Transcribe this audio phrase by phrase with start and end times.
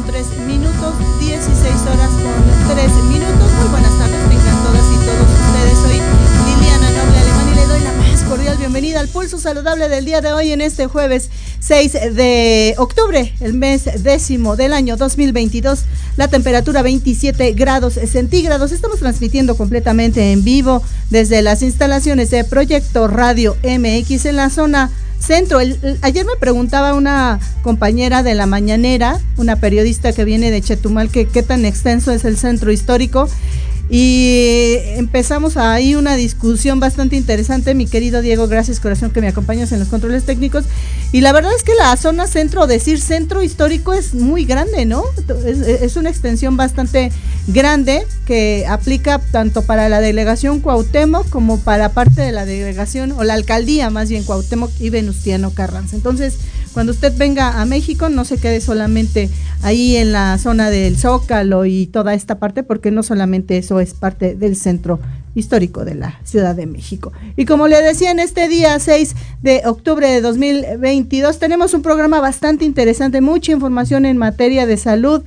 [0.00, 3.52] Con 3 minutos, 16 horas con 3 minutos.
[3.58, 5.78] Muy buenas tardes, tengan todas y todos ustedes.
[5.78, 6.00] Soy
[6.46, 10.20] Liliana Noble Alemán y le doy la más cordial bienvenida al pulso saludable del día
[10.20, 15.80] de hoy en este jueves 6 de octubre, el mes décimo del año 2022.
[16.16, 18.72] La temperatura 27 grados centígrados.
[18.72, 24.90] Estamos transmitiendo completamente en vivo desde las instalaciones de Proyecto Radio MX en la zona
[25.30, 25.60] centro.
[25.60, 31.08] El, ayer me preguntaba una compañera de la mañanera, una periodista que viene de Chetumal,
[31.08, 33.28] que qué tan extenso es el centro histórico.
[33.92, 39.72] Y empezamos ahí una discusión bastante interesante, mi querido Diego, gracias corazón que me acompañas
[39.72, 40.66] en los controles técnicos.
[41.10, 45.02] Y la verdad es que la zona centro, decir centro histórico es muy grande, ¿no?
[45.44, 47.10] Es, es una extensión bastante
[47.48, 53.24] grande que aplica tanto para la delegación Cuauhtémoc como para parte de la delegación o
[53.24, 55.96] la alcaldía más bien Cuauhtémoc y Venustiano Carranza.
[55.96, 56.36] Entonces,
[56.72, 59.28] cuando usted venga a México, no se quede solamente
[59.62, 63.94] ahí en la zona del Zócalo y toda esta parte, porque no solamente eso es
[63.94, 65.00] parte del centro
[65.34, 67.12] histórico de la Ciudad de México.
[67.36, 72.20] Y como le decía, en este día 6 de octubre de 2022 tenemos un programa
[72.20, 75.22] bastante interesante, mucha información en materia de salud.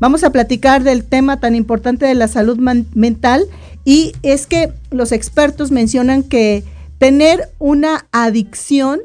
[0.00, 2.58] Vamos a platicar del tema tan importante de la salud
[2.94, 3.44] mental
[3.84, 6.64] y es que los expertos mencionan que
[6.98, 9.00] tener una adicción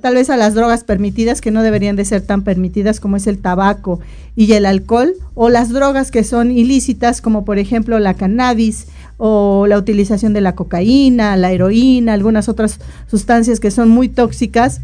[0.00, 3.26] tal vez a las drogas permitidas que no deberían de ser tan permitidas como es
[3.26, 4.00] el tabaco
[4.36, 8.86] y el alcohol o las drogas que son ilícitas como por ejemplo la cannabis
[9.18, 12.80] o la utilización de la cocaína, la heroína, algunas otras
[13.10, 14.80] sustancias que son muy tóxicas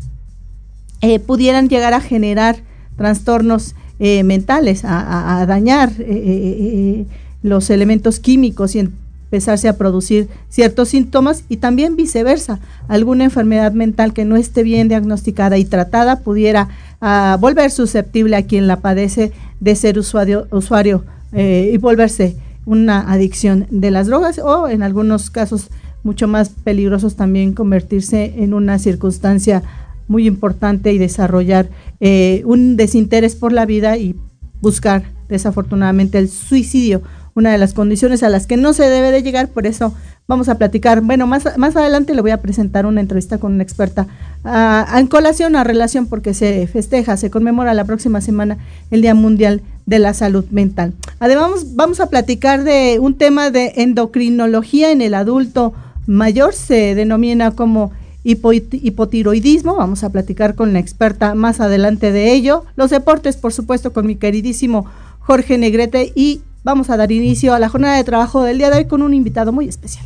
[1.01, 2.57] eh, pudieran llegar a generar
[2.97, 7.07] trastornos eh, mentales, a, dañar eh,
[7.43, 8.89] los elementos químicos y
[9.27, 14.89] empezarse a producir ciertos síntomas y también viceversa, alguna enfermedad mental que no esté bien
[14.89, 16.69] diagnosticada y tratada pudiera
[17.01, 23.13] uh, volver susceptible a quien la padece de ser usuario, usuario eh, y volverse una
[23.13, 25.69] adicción de las drogas o en algunos casos
[26.05, 29.63] mucho más peligrosos también convertirse en una circunstancia
[30.07, 34.15] muy importante y desarrollar eh, un desinterés por la vida y
[34.61, 37.03] buscar desafortunadamente el suicidio
[37.37, 39.95] una de las condiciones a las que no se debe de llegar, por eso
[40.27, 41.03] vamos a platicar.
[41.03, 44.07] Bueno, más, más adelante le voy a presentar una entrevista con una experta
[44.45, 48.57] uh, en colación a relación porque se festeja, se conmemora la próxima semana
[48.91, 50.95] el Día Mundial de la Salud Mental.
[51.21, 55.75] Además, vamos a platicar de un tema de endocrinología en el adulto
[56.07, 57.93] mayor, se denomina como
[58.25, 59.77] hipo, hipotiroidismo.
[59.77, 62.65] Vamos a platicar con la experta más adelante de ello.
[62.77, 64.87] Los deportes, por supuesto, con mi queridísimo
[65.21, 68.79] Jorge Negrete y vamos a dar inicio a la jornada de trabajo del día de
[68.79, 70.05] hoy con un invitado muy especial.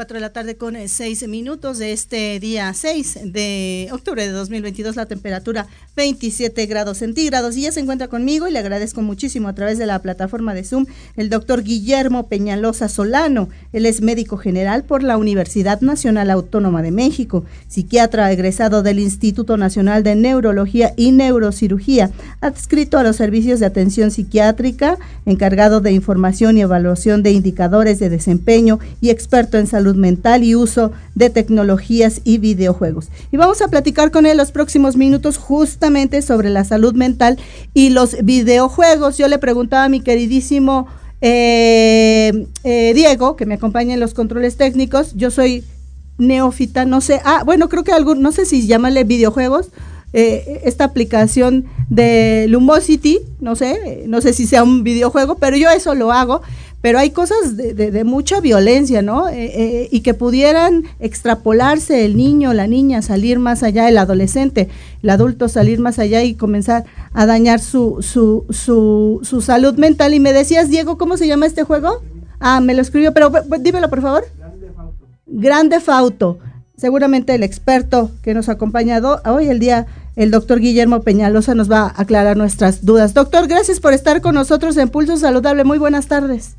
[0.00, 4.96] 4 de la tarde con 6 minutos de este día 6 de octubre de 2022,
[4.96, 7.54] la temperatura 27 grados centígrados.
[7.54, 10.64] Y ya se encuentra conmigo y le agradezco muchísimo a través de la plataforma de
[10.64, 10.86] Zoom
[11.18, 13.50] el doctor Guillermo Peñalosa Solano.
[13.74, 19.58] Él es médico general por la Universidad Nacional Autónoma de México, psiquiatra egresado del Instituto
[19.58, 22.10] Nacional de Neurología y Neurocirugía,
[22.40, 28.08] adscrito a los servicios de atención psiquiátrica, encargado de información y evaluación de indicadores de
[28.08, 33.08] desempeño y experto en salud mental y uso de tecnologías y videojuegos.
[33.32, 37.38] Y vamos a platicar con él los próximos minutos justamente sobre la salud mental
[37.74, 39.18] y los videojuegos.
[39.18, 40.86] Yo le preguntaba a mi queridísimo
[41.20, 45.64] eh, eh, Diego, que me acompaña en los controles técnicos, yo soy
[46.18, 49.68] neófita, no sé, ah, bueno, creo que algún, no sé si llámale videojuegos,
[50.12, 55.70] eh, esta aplicación de Lumosity, no sé, no sé si sea un videojuego, pero yo
[55.70, 56.42] eso lo hago
[56.80, 59.28] pero hay cosas de, mucha violencia, ¿no?
[59.28, 64.68] Eh, eh, y que pudieran extrapolarse el niño, la niña, salir más allá, el adolescente,
[65.02, 70.14] el adulto salir más allá y comenzar a dañar su, su, su, su salud mental.
[70.14, 72.02] Y me decías, Diego, ¿cómo se llama este juego?
[72.38, 73.30] Ah, me lo escribió, pero
[73.60, 74.24] dímelo por favor.
[74.38, 75.06] Grande Fauto.
[75.26, 76.38] Grande Fauto.
[76.78, 79.86] Seguramente el experto que nos ha acompañado hoy el día,
[80.20, 83.14] el doctor Guillermo Peñalosa, nos va a aclarar nuestras dudas.
[83.14, 85.64] Doctor, gracias por estar con nosotros en Pulso Saludable.
[85.64, 86.56] Muy buenas tardes.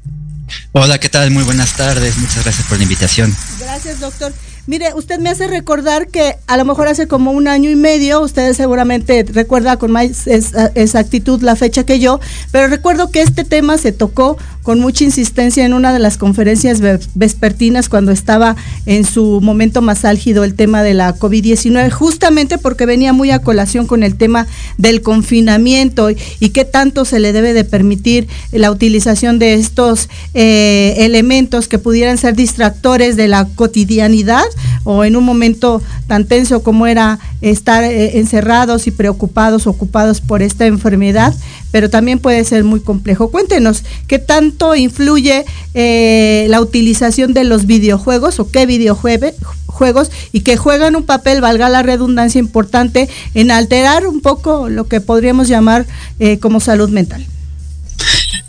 [0.71, 1.29] Hola, ¿qué tal?
[1.29, 2.17] Muy buenas tardes.
[2.17, 3.35] Muchas gracias por la invitación.
[3.59, 4.33] Gracias, doctor.
[4.65, 8.21] Mire, usted me hace recordar que a lo mejor hace como un año y medio,
[8.21, 12.19] ustedes seguramente recuerda con más exactitud la fecha que yo,
[12.51, 16.81] pero recuerdo que este tema se tocó con mucha insistencia en una de las conferencias
[17.15, 18.55] vespertinas cuando estaba
[18.85, 23.39] en su momento más álgido el tema de la COVID-19, justamente porque venía muy a
[23.39, 24.47] colación con el tema
[24.77, 30.95] del confinamiento y, qué tanto se le debe de permitir la utilización de estos eh,
[30.97, 34.43] elementos que pudieran ser distractores de la cotidianidad
[34.83, 40.41] o en un momento tan tenso como era estar eh, encerrados y preocupados, ocupados por
[40.41, 41.33] esta enfermedad,
[41.71, 43.31] pero también puede ser muy complejo.
[43.31, 50.57] Cuéntenos, ¿qué tanto influye eh, la utilización de los videojuegos o qué videojuegos y que
[50.57, 55.85] juegan un papel, valga la redundancia, importante en alterar un poco lo que podríamos llamar
[56.19, 57.25] eh, como salud mental?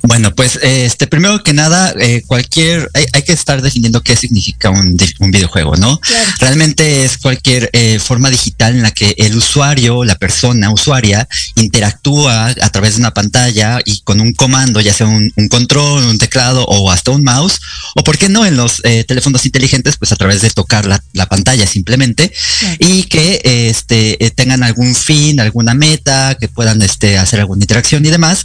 [0.03, 4.97] Bueno, pues este primero que nada, eh, cualquier hay, que estar definiendo qué significa un,
[5.31, 6.01] videojuego, ¿no?
[6.41, 12.49] Realmente es cualquier eh, forma digital en la que el usuario, la persona usuaria, interactúa
[12.49, 16.65] a través de una pantalla y con un comando, ya sea un, control, un teclado
[16.65, 17.61] o hasta un mouse,
[17.95, 21.01] o por qué no en los eh, teléfonos inteligentes, pues a través de tocar la,
[21.33, 22.31] pantalla simplemente
[22.79, 28.11] y que este tengan algún fin, alguna meta, que puedan este hacer alguna interacción y
[28.11, 28.45] demás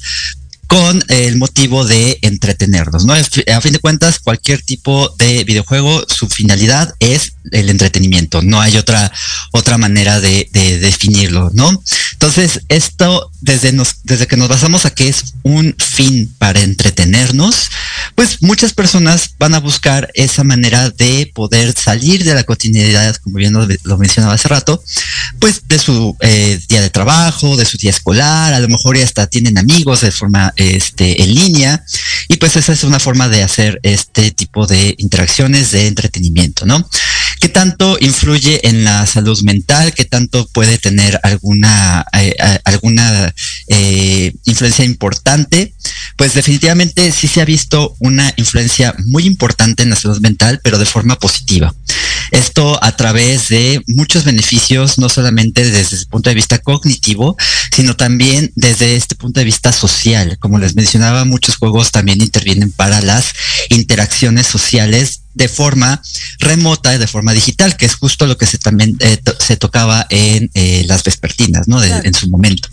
[0.68, 3.14] con el motivo de entretenernos, ¿no?
[3.14, 8.78] A fin de cuentas, cualquier tipo de videojuego, su finalidad es el entretenimiento, no hay
[8.78, 9.12] otra,
[9.54, 11.82] otra manera de, definirlo, ¿no?
[12.20, 17.70] Entonces, esto, desde, nos, desde que nos basamos a que es un fin para entretenernos,
[18.16, 23.38] pues muchas personas van a buscar esa manera de poder salir de la cotidianidad, como
[23.38, 24.84] bien lo, mencionaba hace rato,
[25.40, 29.04] pues de su eh, día de trabajo, de su día escolar, a lo mejor ya
[29.04, 31.86] hasta tienen amigos de forma este, en línea.
[32.30, 36.90] Y pues esa es una forma de hacer este tipo de interacciones de entretenimiento, ¿no?
[37.40, 39.94] ¿Qué tanto influye en la salud mental?
[39.94, 43.34] ¿Qué tanto puede tener alguna, eh, alguna
[43.68, 45.74] eh, influencia importante?
[46.16, 50.80] Pues definitivamente sí se ha visto una influencia muy importante en la salud mental, pero
[50.80, 51.74] de forma positiva.
[52.32, 57.38] Esto a través de muchos beneficios, no solamente desde el punto de vista cognitivo,
[57.74, 60.38] sino también desde este punto de vista social.
[60.40, 63.34] Como les mencionaba, muchos juegos también intervienen para las
[63.70, 66.02] interacciones sociales de forma
[66.40, 70.06] remota y de forma digital, que es justo lo que se también eh, se tocaba
[70.10, 71.82] en eh, las vespertinas, ¿no?
[71.84, 72.68] En su momento.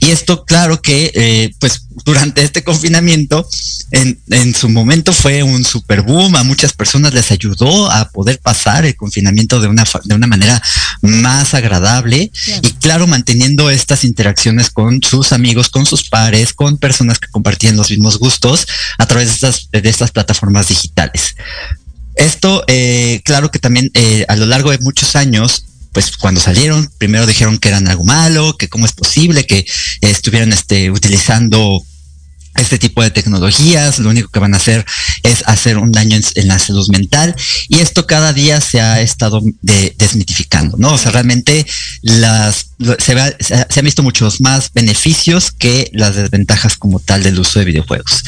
[0.00, 3.48] Y esto, claro que, eh, pues, durante este confinamiento,
[3.90, 8.38] en, en, su momento fue un super boom, a muchas personas les ayudó a poder
[8.38, 10.62] pasar el confinamiento de una, de una manera
[11.00, 12.30] más agradable
[12.62, 17.76] y claro, manteniendo estas interacciones con sus amigos, con sus pares, con personas que compartían
[17.76, 18.66] los mismos gustos
[18.98, 21.34] a través de estas, de estas plataformas digitales.
[22.18, 26.90] Esto, eh, claro que también eh, a lo largo de muchos años, pues cuando salieron,
[26.98, 29.64] primero dijeron que eran algo malo, que cómo es posible que
[30.00, 31.80] estuvieran este, utilizando
[32.56, 34.84] este tipo de tecnologías, lo único que van a hacer
[35.22, 37.36] es hacer un daño en, la salud mental
[37.68, 40.94] y esto cada día se ha estado desmitificando, ¿no?
[40.94, 41.64] O sea, realmente
[42.02, 47.66] las, se, han visto muchos más beneficios que las desventajas como tal del uso de
[47.66, 48.24] videojuegos.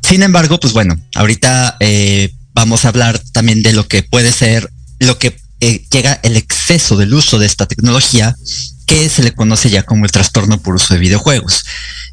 [0.00, 4.72] Sin embargo, pues bueno, ahorita eh, vamos a hablar también de lo que puede ser,
[4.98, 8.34] lo que eh, llega el exceso del uso de esta tecnología,
[8.86, 11.64] que se le conoce ya como el trastorno por uso de videojuegos.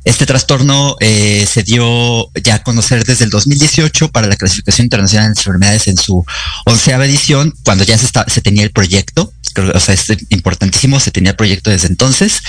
[0.04, 5.34] Este trastorno eh, se dio ya a conocer desde el 2018 para la clasificación internacional
[5.34, 6.26] de enfermedades en su
[6.66, 9.32] onceava edición, cuando ya se, se tenía el proyecto,
[9.74, 12.42] o sea, es importantísimo, se tenía el proyecto desde entonces,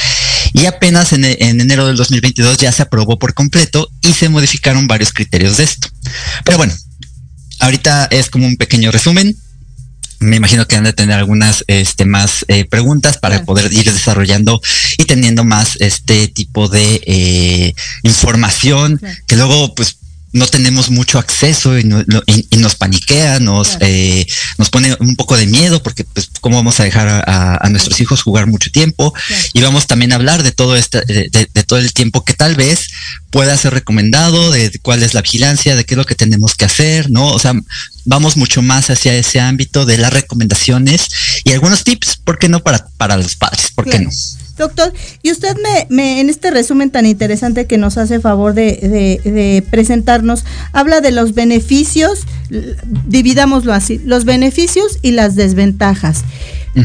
[0.52, 4.88] y apenas en, en enero del 2022 ya se aprobó por completo y se modificaron
[4.88, 5.88] varios criterios de esto.
[6.44, 6.74] Pero bueno,
[7.60, 9.36] ahorita es como un pequeño resumen.
[10.20, 14.60] Me imagino que han de tener algunas este, más eh, preguntas para poder ir desarrollando
[14.96, 19.98] y teniendo más este tipo de eh, información que luego pues
[20.34, 24.26] no tenemos mucho acceso y, nos paniquea, nos, eh,
[24.58, 28.22] nos pone un poco de miedo porque pues cómo vamos a dejar a, nuestros hijos
[28.22, 29.14] jugar mucho tiempo
[29.52, 32.88] y vamos también a hablar de todo este, de, todo el tiempo que tal vez
[33.30, 36.64] pueda ser recomendado, de cuál es la vigilancia, de qué es lo que tenemos que
[36.64, 37.28] hacer, ¿no?
[37.28, 37.54] O sea,
[38.04, 41.06] vamos mucho más hacia ese ámbito de las recomendaciones
[41.44, 43.70] y algunos tips, ¿por qué no para, para los padres?
[43.72, 44.10] ¿Por qué no?
[44.56, 44.92] Doctor,
[45.22, 45.56] y usted
[45.88, 51.34] me, en este resumen tan interesante que nos hace favor de, presentarnos, habla de los
[51.34, 52.20] beneficios,
[53.06, 56.24] dividámoslo así, los beneficios y las desventajas.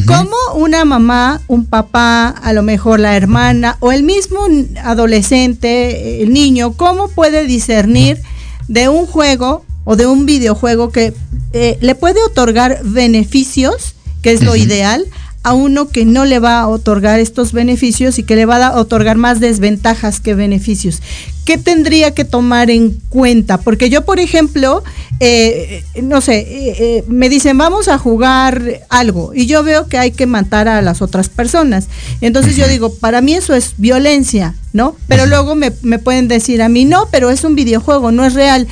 [0.06, 4.40] ¿Cómo una mamá, un papá, a lo mejor la hermana o el mismo
[4.84, 8.20] adolescente, el niño, cómo puede discernir
[8.68, 11.12] de un juego o de un videojuego que
[11.52, 15.04] eh, le puede otorgar beneficios, que es lo ideal,
[15.42, 18.78] a uno que no le va a otorgar estos beneficios y que le va a
[18.78, 21.00] otorgar más desventajas que beneficios.
[21.46, 23.58] ¿Qué tendría que tomar en cuenta?
[23.58, 24.84] Porque yo, por ejemplo,
[25.18, 29.98] eh, no sé, eh, eh, me dicen vamos a jugar algo y yo veo que
[29.98, 31.88] hay que matar a las otras personas.
[32.20, 34.94] Entonces yo digo, para mí eso es violencia, ¿no?
[35.08, 38.34] Pero luego me, me pueden decir a mí, no, pero es un videojuego, no es
[38.34, 38.68] real.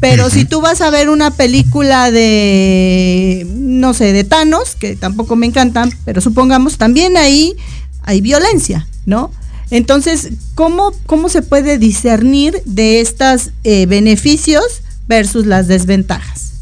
[0.00, 5.36] Pero si tú vas a ver una película de, no sé, de Thanos, que tampoco
[5.36, 7.54] me encantan, pero supongamos, también ahí
[8.02, 9.30] hay violencia, ¿no?
[9.70, 14.64] Entonces, ¿cómo, cómo se puede discernir de estos eh, beneficios
[15.06, 16.52] versus las desventajas?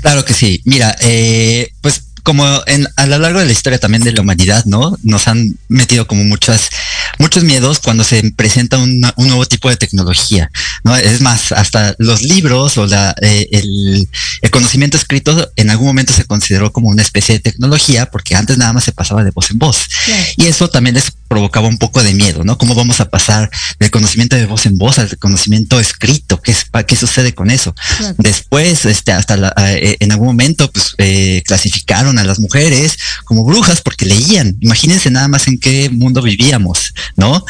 [0.00, 0.60] Claro que sí.
[0.64, 4.64] Mira, eh, pues como en, a lo largo de la historia también de la humanidad,
[4.64, 4.96] ¿no?
[5.02, 6.70] Nos han metido como muchas,
[7.18, 10.50] muchos miedos cuando se presenta un nuevo tipo de tecnología,
[10.82, 10.96] ¿no?
[10.96, 14.08] Es más, hasta los libros o la, eh, el,
[14.50, 18.72] conocimiento escrito en algún momento se consideró como una especie de tecnología porque antes nada
[18.72, 19.88] más se pasaba de voz en voz.
[20.36, 22.56] Y eso también les provocaba un poco de miedo, ¿no?
[22.58, 23.50] ¿Cómo vamos a pasar
[23.80, 26.40] del conocimiento de voz en voz al conocimiento escrito?
[26.40, 27.74] ¿Qué, es, qué sucede con eso?
[28.18, 33.80] Después, este, hasta eh, en algún momento, pues, eh, clasificaron a las mujeres como brujas
[33.80, 34.56] porque leían.
[34.60, 37.44] Imagínense nada más en qué mundo vivíamos, ¿no?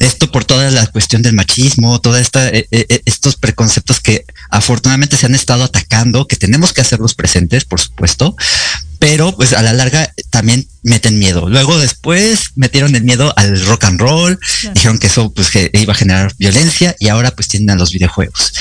[0.00, 2.66] Esto por toda la cuestión del machismo, toda esta, eh,
[3.04, 8.34] estos preconceptos que afortunadamente se han estado atacando, que tenemos que hacerlos presentes, por supuesto,
[8.98, 11.48] pero pues a la larga también meten miedo.
[11.48, 14.38] Luego después metieron el miedo al rock and roll,
[14.74, 17.92] dijeron que eso pues que iba a generar violencia y ahora pues tienen a los
[17.92, 18.52] videojuegos.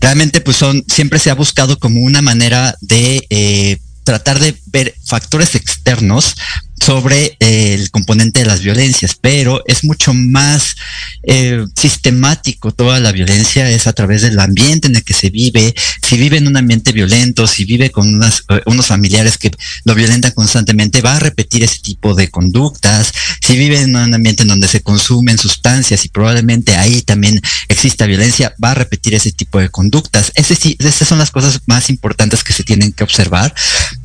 [0.00, 5.54] Realmente pues son, siempre se ha buscado como una manera de tratar de ver factores
[5.54, 6.34] externos
[6.80, 10.76] sobre eh, el componente de las violencias, pero es mucho más
[11.22, 15.74] eh, sistemático toda la violencia, es a través del ambiente en el que se vive,
[16.02, 19.50] si vive en un ambiente violento, si vive con unas, eh, unos familiares que
[19.84, 23.12] lo violentan constantemente, va a repetir ese tipo de conductas,
[23.46, 28.06] si vive en un ambiente en donde se consumen sustancias y probablemente ahí también exista
[28.06, 30.32] violencia, va a repetir ese tipo de conductas.
[30.34, 33.54] Ese sí, esas son las cosas más importantes que se tienen que observar,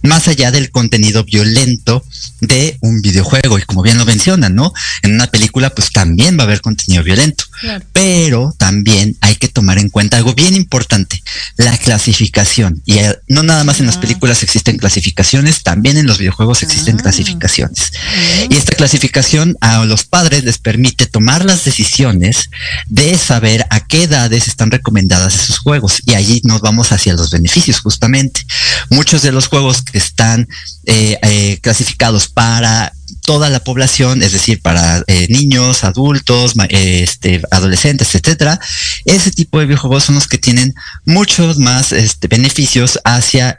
[0.01, 2.03] más allá del contenido violento
[2.41, 3.57] de un videojuego.
[3.59, 4.73] Y como bien lo mencionan, ¿no?
[5.01, 7.45] En una película pues también va a haber contenido violento.
[7.93, 11.21] Pero también hay que tomar en cuenta algo bien importante,
[11.57, 12.81] la clasificación.
[12.85, 14.01] Y eh, no nada más en las ah.
[14.01, 17.03] películas existen clasificaciones, también en los videojuegos existen ah.
[17.03, 17.91] clasificaciones.
[17.93, 18.47] Ah.
[18.49, 22.49] Y esta clasificación a los padres les permite tomar las decisiones
[22.87, 26.01] de saber a qué edades están recomendadas esos juegos.
[26.05, 28.45] Y allí nos vamos hacia los beneficios justamente.
[28.89, 30.47] Muchos de los juegos que están
[30.85, 38.13] eh, eh, clasificados para toda la población, es decir, para eh, niños, adultos, este, adolescentes,
[38.15, 38.59] etcétera,
[39.05, 40.73] ese tipo de videojuegos son los que tienen
[41.05, 43.57] muchos más este, beneficios hacia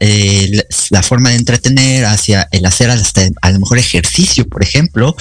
[0.90, 5.16] la forma de entretener, hacia el hacer hasta a lo mejor ejercicio, por ejemplo,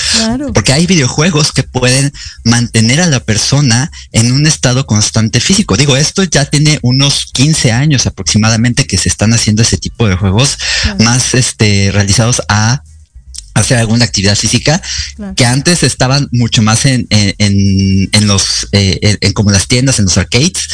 [0.54, 2.12] porque hay videojuegos que pueden
[2.44, 5.78] mantener a la persona en un estado constante físico.
[5.78, 10.16] Digo, esto ya tiene unos 15 años aproximadamente que se están haciendo ese tipo de
[10.16, 10.58] juegos
[11.00, 12.84] más este, realizados a
[13.56, 14.82] hacer alguna actividad física
[15.36, 20.06] que antes estaban mucho más en, en, en, los eh, en, como las tiendas en
[20.06, 20.68] los arcades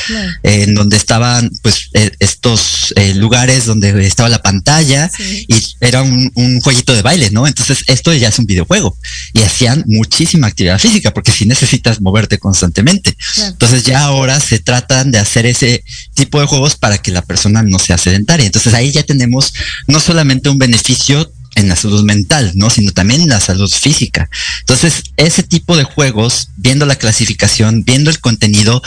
[0.44, 5.10] en donde estaban pues eh, estos eh, lugares donde estaba la pantalla
[5.48, 8.98] y era un, un, jueguito de baile no entonces esto ya es un videojuego
[9.34, 13.16] y hacían muchísima actividad física porque si necesitas moverte constantemente.
[13.38, 15.84] Entonces ya ahora se tratan de hacer ese
[16.14, 18.46] tipo de juegos para que la persona no sea sedentaria.
[18.46, 19.54] Entonces ahí ya tenemos
[19.88, 21.32] no solamente un beneficio
[21.62, 22.70] en la salud mental, ¿no?
[22.70, 24.30] Sino también en la salud física.
[24.60, 28.82] Entonces, ese tipo de juegos, viendo la clasificación, viendo el contenido,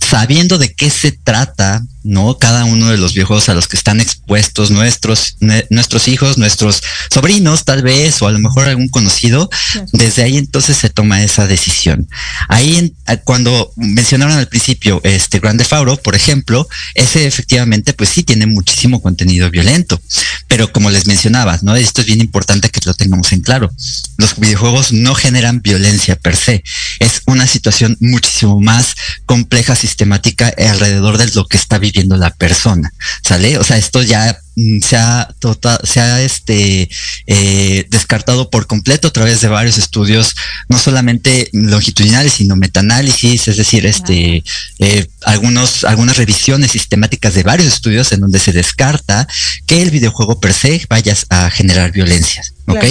[0.00, 2.38] sabiendo de qué se trata, ¿no?
[2.38, 5.36] Cada uno de los videojuegos a los que están expuestos nuestros,
[5.70, 6.82] nuestros hijos, nuestros
[7.12, 9.50] sobrinos, tal vez, o a lo mejor algún conocido,
[9.92, 12.08] desde ahí entonces se toma esa decisión.
[12.48, 12.94] Ahí,
[13.24, 19.02] cuando mencionaron al principio este Grande Fauro, por ejemplo, ese efectivamente, pues sí tiene muchísimo
[19.02, 20.00] contenido violento.
[20.48, 21.74] Pero como les mencionaba, ¿no?
[21.74, 23.70] Esto es bien importante que lo tengamos en claro.
[24.16, 26.62] Los videojuegos no generan violencia per se.
[27.00, 28.94] Es una situación muchísimo más
[29.26, 33.58] compleja, sistemática alrededor de lo que está viviendo la persona, ¿sale?
[33.58, 36.88] O sea, esto ya mm, se ha, tota, se ha este,
[37.26, 40.34] eh, descartado por completo a través de varios estudios,
[40.68, 44.44] no solamente longitudinales, sino metaanálisis, es decir, este,
[44.78, 49.26] eh, algunos, algunas revisiones sistemáticas de varios estudios en donde se descarta
[49.66, 52.84] que el videojuego per se vaya a generar violencias, ¿ok?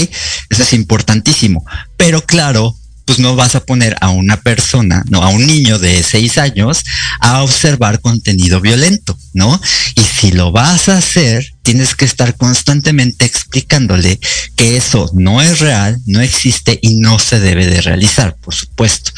[0.50, 1.66] Eso es importantísimo.
[1.98, 6.04] Pero claro, pues no vas a poner a una persona, no, a un niño de
[6.04, 6.84] seis años
[7.20, 9.62] a observar contenido violento, ¿no?
[9.96, 14.20] Y si lo vas a hacer, tienes que estar constantemente explicándole
[14.56, 19.12] que eso no es real, no existe y no se debe de realizar, por supuesto.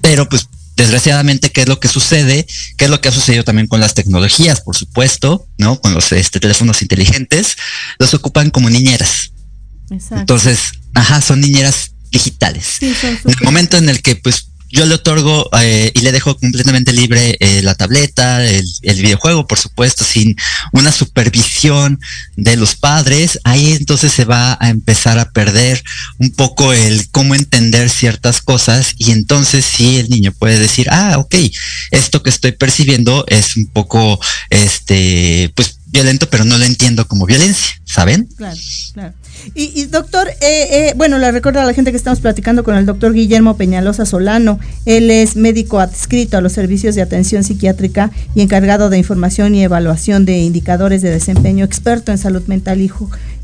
[0.00, 2.46] Pero pues desgraciadamente, ¿qué es lo que sucede?
[2.76, 5.80] ¿Qué es lo que ha sucedido también con las tecnologías, por supuesto, ¿no?
[5.80, 7.56] Con los este, teléfonos inteligentes,
[7.98, 9.32] los ocupan como niñeras.
[9.90, 10.20] Exacto.
[10.20, 12.76] Entonces, ajá, son niñeras digitales.
[12.80, 16.94] en el momento en el que pues yo le otorgo eh, y le dejo completamente
[16.94, 20.34] libre eh, la tableta, el, videojuego, por supuesto, sin
[20.72, 22.00] una supervisión
[22.36, 25.82] de los padres, ahí entonces se va a empezar a perder
[26.18, 31.18] un poco el cómo entender ciertas cosas y entonces sí el niño puede decir, ah,
[31.18, 31.34] ok,
[31.90, 37.26] esto que estoy percibiendo es un poco, este, pues violento, pero no lo entiendo como
[37.26, 38.26] violencia, ¿saben?
[38.38, 38.58] Claro,
[38.94, 39.14] claro.
[39.54, 42.86] Y, doctor, eh, eh, bueno, le recuerdo a la gente que estamos platicando con el
[42.86, 44.58] doctor Guillermo Peñalosa Solano.
[44.86, 49.62] Él es médico adscrito a los servicios de atención psiquiátrica y encargado de información y
[49.62, 52.90] evaluación de indicadores de desempeño, experto en salud mental y,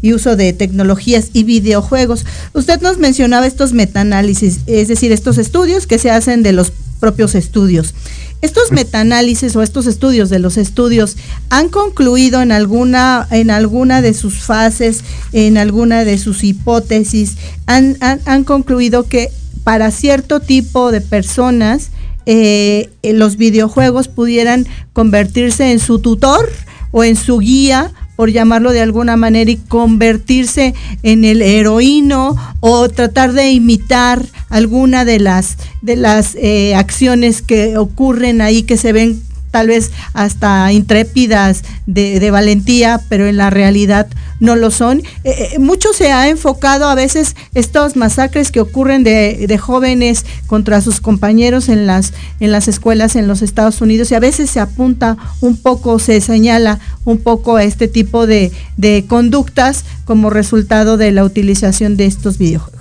[0.00, 2.24] y uso de tecnologías y videojuegos.
[2.52, 7.34] Usted nos mencionaba estos metaanálisis, es decir, estos estudios que se hacen de los propios
[7.34, 7.94] estudios.
[8.40, 11.16] Estos metaanálisis o estos estudios de los estudios
[11.50, 17.96] han concluido en alguna, en alguna de sus fases, en alguna de sus hipótesis, han,
[18.00, 19.32] han, concluido que
[19.64, 21.88] para cierto tipo de personas
[22.26, 26.48] eh, los videojuegos pudieran convertirse en su tutor
[26.92, 32.88] o en su guía por llamarlo de alguna manera, y convertirse en el heroíno o
[32.88, 38.92] tratar de imitar alguna de las, de las eh, acciones que ocurren ahí que se
[38.92, 44.06] ven tal vez hasta intrépidas de, valentía, pero en la realidad
[44.40, 44.98] no lo son.
[45.24, 50.24] Eh, eh, mucho se ha enfocado a veces estos masacres que ocurren de, de, jóvenes
[50.46, 54.50] contra sus compañeros en las, en las escuelas en los Estados Unidos y a veces
[54.50, 60.30] se apunta un poco, se señala un poco a este tipo de, de conductas como
[60.30, 62.78] resultado de la utilización de estos videojuegos.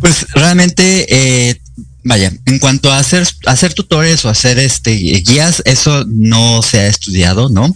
[0.00, 1.60] Pues realmente eh,
[2.04, 6.86] Vaya, en cuanto a hacer, hacer tutores o hacer este guías, eso no se ha
[6.86, 7.74] estudiado, ¿no?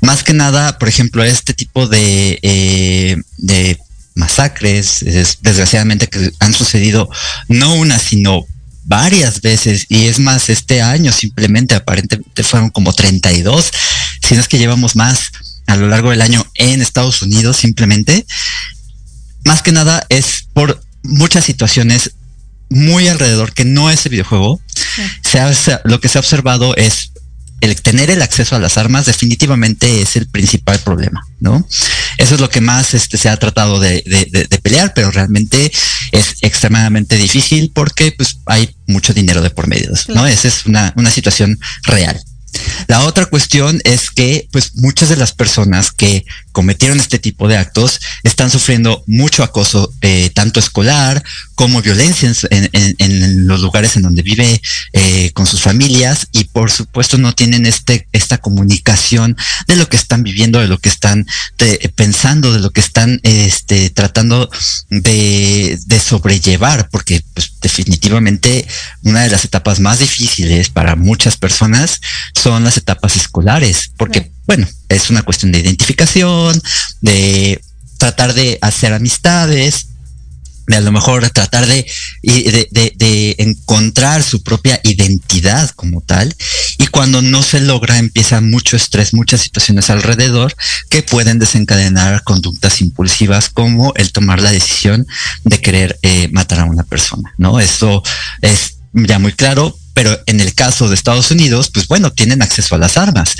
[0.00, 3.78] Más que nada, por ejemplo, este tipo de, eh, de
[4.16, 5.04] masacres,
[5.42, 7.08] desgraciadamente que han sucedido
[7.46, 8.44] no una, sino
[8.84, 13.70] varias veces y es más, este año simplemente aparentemente fueron como 32,
[14.26, 15.30] si no es que llevamos más
[15.66, 18.26] a lo largo del año en Estados Unidos simplemente.
[19.44, 22.12] Más que nada es por muchas situaciones
[22.70, 24.60] muy alrededor que no es el videojuego.
[25.84, 27.12] lo que se ha observado es
[27.60, 31.66] el tener el acceso a las armas definitivamente es el principal problema, ¿no?
[32.16, 34.02] Eso es lo que más este, se ha tratado de,
[34.62, 35.72] pelear, pero realmente
[36.12, 40.26] es extremadamente difícil porque pues hay mucho dinero de por medio, ¿no?
[40.26, 42.20] Esa es una, una situación real.
[42.86, 47.56] La otra cuestión es que pues muchas de las personas que cometieron este tipo de
[47.56, 51.22] actos están sufriendo mucho acoso, eh, tanto escolar
[51.54, 54.60] como violencia en, los lugares en donde vive
[54.92, 59.96] eh, con sus familias y por supuesto no tienen este, esta comunicación de lo que
[59.96, 61.26] están viviendo, de lo que están
[61.94, 64.50] pensando, de lo que están este, tratando
[64.90, 68.66] de, sobrellevar, porque pues, definitivamente
[69.02, 72.00] una de las etapas más difíciles para muchas personas
[72.34, 76.60] son las etapas escolares, porque, bueno, es una cuestión de identificación,
[77.00, 77.60] de
[77.98, 79.88] tratar de hacer amistades,
[80.68, 81.86] de a lo mejor tratar de,
[82.22, 86.34] de, encontrar su propia identidad como tal.
[86.76, 90.54] Y cuando no se logra, empieza mucho estrés, muchas situaciones alrededor
[90.90, 95.06] que pueden desencadenar conductas impulsivas como el tomar la decisión
[95.44, 97.60] de querer eh, matar a una persona, ¿no?
[97.60, 98.02] Eso
[98.42, 102.76] es ya muy claro, pero en el caso de Estados Unidos, pues bueno, tienen acceso
[102.76, 103.34] a las armas.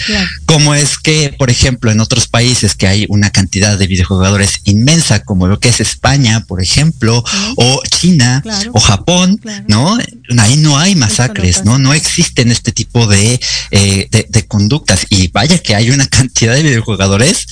[0.45, 5.23] Como es que, por ejemplo, en otros países que hay una cantidad de videojugadores inmensa,
[5.23, 7.23] como lo que es España, por ejemplo,
[7.55, 8.43] o China,
[8.73, 9.99] o Japón, ¿no?
[10.37, 11.79] Ahí no hay masacres, ¿no?
[11.79, 13.39] No existen este tipo de,
[13.71, 15.07] eh, de, conductas.
[15.11, 17.47] Y vaya que hay una cantidad de videojugadores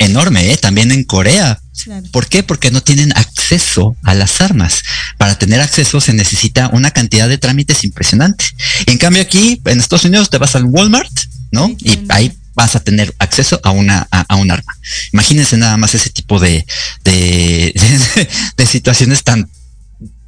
[0.00, 0.56] enorme, ¿eh?
[0.56, 1.60] También en Corea.
[2.10, 2.42] ¿Por qué?
[2.42, 4.82] Porque no tienen acceso a las armas.
[5.18, 8.44] Para tener acceso se necesita una cantidad de trámites impresionante.
[8.86, 11.12] en cambio aquí, en Estados Unidos, te vas al Walmart,
[11.52, 11.74] ¿no?
[11.78, 14.76] y ahí vas a tener acceso a una a, un arma.
[15.12, 16.66] Imagínense nada más ese tipo de,
[17.04, 19.48] de, situaciones tan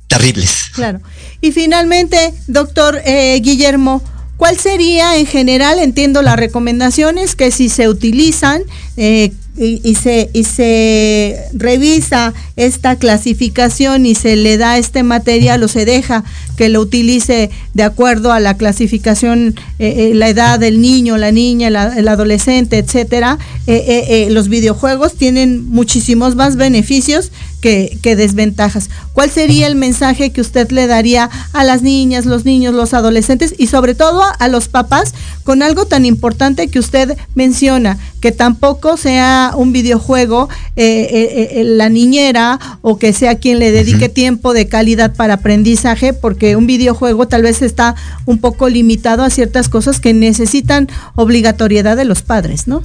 [0.07, 0.51] terribles.
[0.73, 1.01] Claro.
[1.41, 4.03] Y finalmente, doctor eh, Guillermo,
[4.37, 8.63] ¿cuál sería en general, entiendo las recomendaciones que si se utilizan,
[8.97, 15.69] eh, y, se, y se revisa esta clasificación y se le da este material o
[15.69, 16.25] se deja
[16.57, 21.33] que lo utilice de acuerdo a la clasificación, eh, eh, la edad del niño, la
[21.33, 27.31] niña, el adolescente, etcétera, eh, los videojuegos tienen muchísimos más beneficios
[27.62, 28.90] que, que, desventajas.
[29.14, 33.55] ¿Cuál sería el mensaje que usted le daría a las niñas, los niños, los adolescentes
[33.57, 38.96] y sobre todo a los papás con algo tan importante que usted menciona, que tampoco
[38.96, 44.53] sea un videojuego eh, eh, eh, la niñera o que sea quien le dedique tiempo
[44.53, 47.94] de calidad para aprendizaje, porque un videojuego tal vez está
[48.27, 52.83] un poco limitado a ciertas cosas que necesitan obligatoriedad de los padres, ¿no?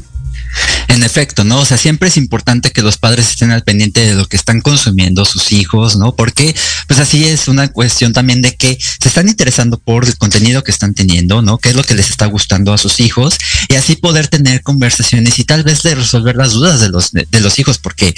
[0.88, 1.60] En efecto, ¿no?
[1.60, 4.62] O sea, siempre es importante que los padres estén al pendiente de lo que están
[4.62, 6.16] consumiendo sus hijos, ¿no?
[6.16, 6.56] Porque,
[6.88, 10.72] pues así es una cuestión también de que se están interesando por el contenido que
[10.72, 11.58] están teniendo, ¿no?
[11.58, 13.38] ¿Qué es lo que les está gustando a sus hijos?
[13.70, 17.42] Y así poder tener conversaciones y tal vez de resolver las dudas de los, de,
[17.42, 18.16] los hijos, porque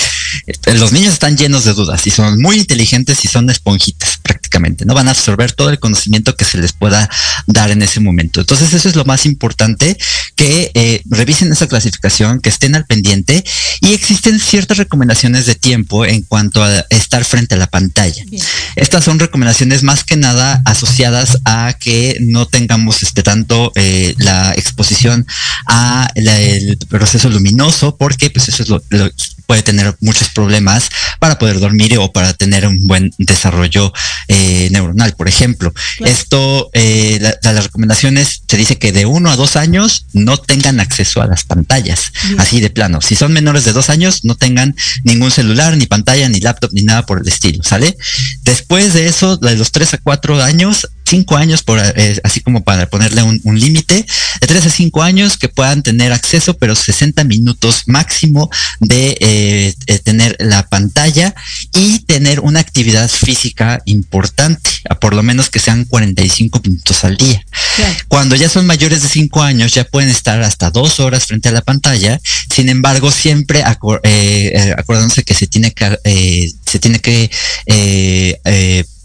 [0.47, 4.85] eh, los niños están llenos de dudas y son muy inteligentes y son esponjitas prácticamente,
[4.85, 4.93] ¿no?
[4.93, 7.09] Van a absorber todo el conocimiento que se les pueda
[7.47, 8.41] dar en ese momento.
[8.41, 9.97] Entonces, eso es lo más importante,
[10.35, 12.08] que eh, revisen esa clasificación,
[12.41, 13.43] que estén al pendiente
[13.81, 18.23] y existen ciertas recomendaciones de tiempo en cuanto a estar frente a la pantalla.
[18.75, 24.53] Estas son recomendaciones más que nada asociadas a que no tengamos este tanto eh, la
[24.53, 25.25] exposición
[25.67, 28.81] a el proceso luminoso, porque pues eso es lo,
[29.49, 33.91] puede tener muchos problemas para poder dormir o para tener un buen desarrollo
[34.27, 35.73] eh, neuronal, por ejemplo.
[36.01, 41.23] Esto, eh, las recomendaciones se dice que de uno a dos años no tengan acceso
[41.23, 43.01] a las pantallas, así de plano.
[43.01, 46.83] Si son menores de dos años, no tengan ningún celular, ni pantalla, ni laptop, ni
[46.83, 47.97] nada por el estilo, ¿sale?
[48.43, 52.63] Después de eso, de los tres a cuatro años, cinco años, por, eh, así como
[52.63, 54.05] para ponerle un, límite,
[54.41, 59.73] de tres a cinco años que puedan tener acceso, pero 60 minutos máximo de eh,
[59.87, 61.33] eh, tener la pantalla
[61.73, 67.17] y tener una actividad física importante, a por lo menos que sean 45 minutos al
[67.17, 67.43] día.
[68.07, 71.53] Cuando ya son mayores de cinco años, ya pueden estar hasta dos horas frente a
[71.53, 72.19] la pantalla,
[72.53, 77.31] sin embargo, siempre acordándose que se tiene que, se tiene que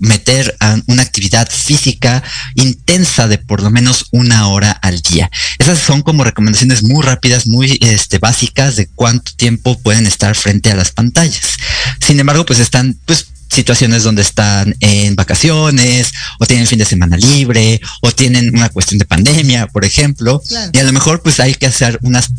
[0.04, 2.22] meter a una actividad física
[2.54, 5.30] intensa de por lo menos una hora al día.
[5.58, 10.70] Esas son como recomendaciones muy rápidas, muy este, básicas de cuánto tiempo pueden estar frente
[10.70, 11.56] a las pantallas.
[12.00, 17.16] Sin embargo, pues están pues situaciones donde están en vacaciones o tienen fin de semana
[17.16, 21.54] libre o tienen una cuestión de pandemia, por ejemplo, y a lo mejor pues hay
[21.54, 22.30] que hacer unas,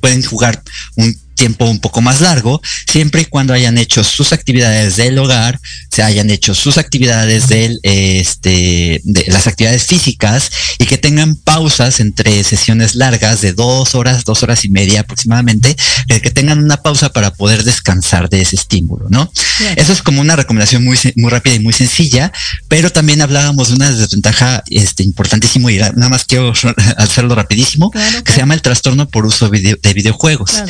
[0.00, 0.62] pueden jugar
[0.96, 5.60] un tiempo un poco más largo, siempre y cuando hayan hecho sus actividades del hogar,
[5.90, 12.00] se hayan hecho sus actividades del, este, de las actividades físicas y que tengan pausas
[12.00, 15.76] entre sesiones largas de dos horas, dos horas y media aproximadamente,
[16.08, 19.30] eh, que tengan una pausa para poder descansar de ese estímulo, ¿no?
[19.76, 22.32] Eso es como una recomendación muy, muy rápida y muy sencilla,
[22.68, 26.52] pero también hablábamos de una desventaja este, importantísimo y nada más quiero
[26.96, 30.62] hacerlo rapidísimo, que se llama el trastorno por uso de videojuegos.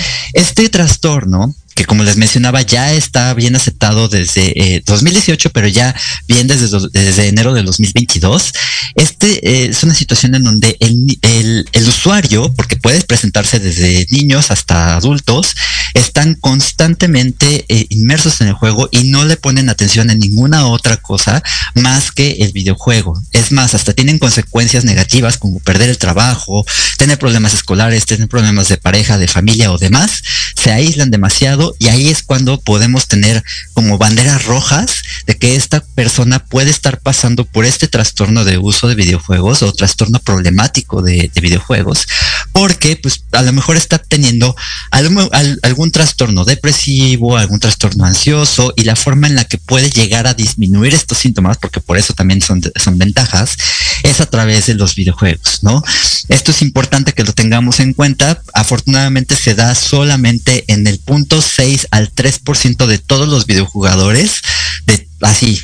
[0.57, 5.94] Este trastorno que como les mencionaba ya está bien aceptado desde 2018, eh, pero ya
[6.28, 8.52] bien desde, desde enero de 2022.
[8.94, 14.50] Este eh, es una situación en donde el, el, usuario, porque puede presentarse desde niños
[14.50, 15.54] hasta adultos,
[15.94, 20.96] están constantemente eh, inmersos en el juego y no le ponen atención en ninguna otra
[20.96, 21.42] cosa
[21.74, 23.20] más que el videojuego.
[23.32, 26.64] Es más, hasta tienen consecuencias negativas como perder el trabajo,
[26.98, 30.22] tener problemas escolares, tener problemas de pareja, de familia o demás.
[30.56, 35.81] Se aíslan demasiado y ahí es cuando podemos tener como banderas rojas de que esta
[35.81, 41.31] persona puede estar pasando por este trastorno de uso de videojuegos o trastorno problemático de,
[41.40, 42.07] videojuegos,
[42.53, 44.57] porque pues a lo mejor está teniendo
[44.90, 45.29] algún,
[45.62, 50.35] algún trastorno depresivo, algún trastorno ansioso y la forma en la que puede llegar a
[50.35, 53.57] disminuir estos síntomas, porque por eso también son, son ventajas,
[54.03, 55.83] es a través de los videojuegos, ¿no?
[56.29, 58.42] Esto es importante que lo tengamos en cuenta.
[58.55, 64.43] Afortunadamente se da solamente en el punto 6 al 3% de todos los videojugadores.
[64.87, 65.61] De, así,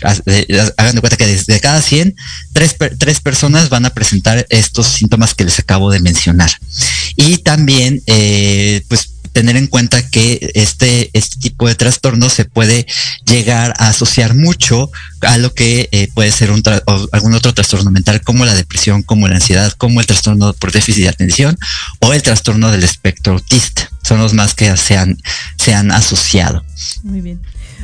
[0.76, 2.16] hagan de cuenta que desde cada 100,
[2.52, 6.50] tres, tres, personas van a presentar estos síntomas que les acabo de mencionar.
[7.16, 12.86] Y también, eh, pues tener en cuenta que este, este tipo de trastorno se puede
[13.26, 14.90] llegar a asociar mucho
[15.22, 16.62] a lo que eh, puede ser un
[17.12, 21.04] algún otro trastorno mental como la depresión, como la ansiedad, como el trastorno por déficit
[21.04, 21.58] de atención
[22.00, 23.90] o el trastorno del espectro autista.
[24.02, 25.18] Son los más que se han,
[25.56, 26.64] se han asociado.
[27.02, 27.40] Muy bien.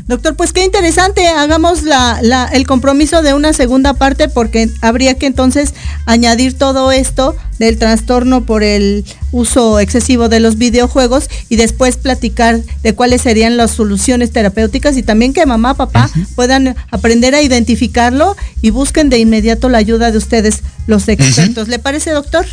[0.07, 1.27] Doctor, pues qué interesante.
[1.27, 7.35] Hagamos la, el compromiso de una segunda parte porque habría que entonces añadir todo esto
[7.59, 13.57] del trastorno por el uso excesivo de los videojuegos y después platicar de cuáles serían
[13.57, 19.19] las soluciones terapéuticas y también que mamá, papá puedan aprender a identificarlo y busquen de
[19.19, 21.66] inmediato la ayuda de ustedes, los expertos.
[21.66, 22.47] ¿Le parece, doctor?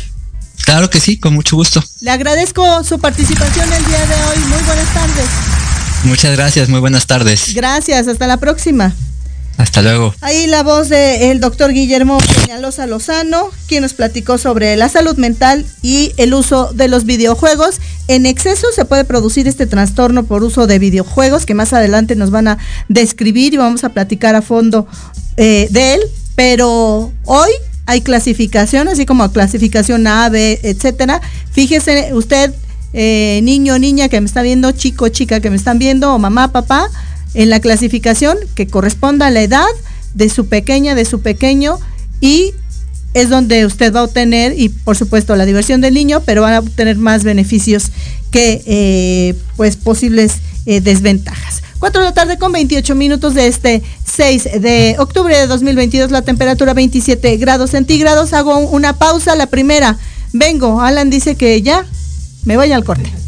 [0.64, 1.84] Claro que sí, con mucho gusto.
[2.00, 4.38] Le agradezco su participación el día de hoy.
[4.48, 5.63] Muy buenas tardes.
[6.04, 7.54] Muchas gracias, muy buenas tardes.
[7.54, 8.94] Gracias, hasta la próxima.
[9.56, 10.14] Hasta luego.
[10.20, 15.64] Ahí la voz del doctor Guillermo Peñalosa Lozano, quien nos platicó sobre la salud mental
[15.80, 17.80] y el uso de los videojuegos.
[18.08, 22.30] En exceso se puede producir este trastorno por uso de videojuegos, que más adelante nos
[22.30, 24.86] van a describir y vamos a platicar a fondo
[25.36, 26.00] eh, de él.
[26.34, 27.50] Pero hoy
[27.86, 31.22] hay clasificación, así como clasificación A, B, etcétera.
[31.52, 32.52] Fíjese usted
[32.94, 36.52] eh, niño, niña que me está viendo, chico, chica que me están viendo, o mamá,
[36.52, 36.88] papá,
[37.34, 39.66] en la clasificación que corresponda a la edad
[40.14, 41.78] de su pequeña, de su pequeño,
[42.20, 42.54] y
[43.12, 46.56] es donde usted va a obtener, y por supuesto la diversión del niño, pero va
[46.56, 47.90] a obtener más beneficios
[48.30, 50.34] que eh, pues posibles
[50.66, 51.64] eh, desventajas.
[51.80, 56.22] 4 de la tarde con 28 minutos de este 6 de octubre de 2022, la
[56.22, 58.32] temperatura 27 grados centígrados.
[58.32, 59.98] Hago una pausa, la primera.
[60.32, 61.84] Vengo, Alan dice que ya
[62.44, 63.23] me voy al corte.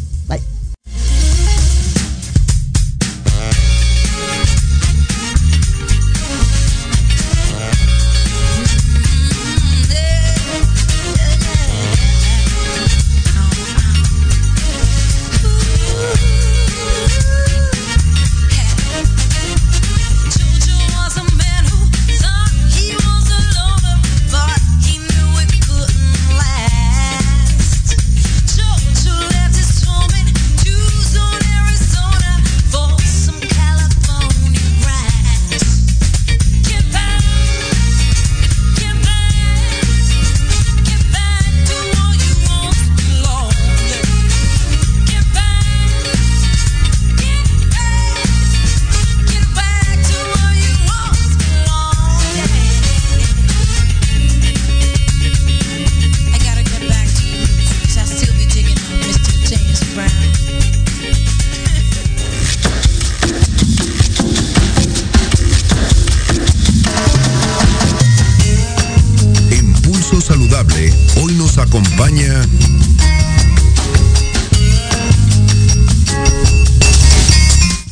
[71.61, 72.41] acompaña.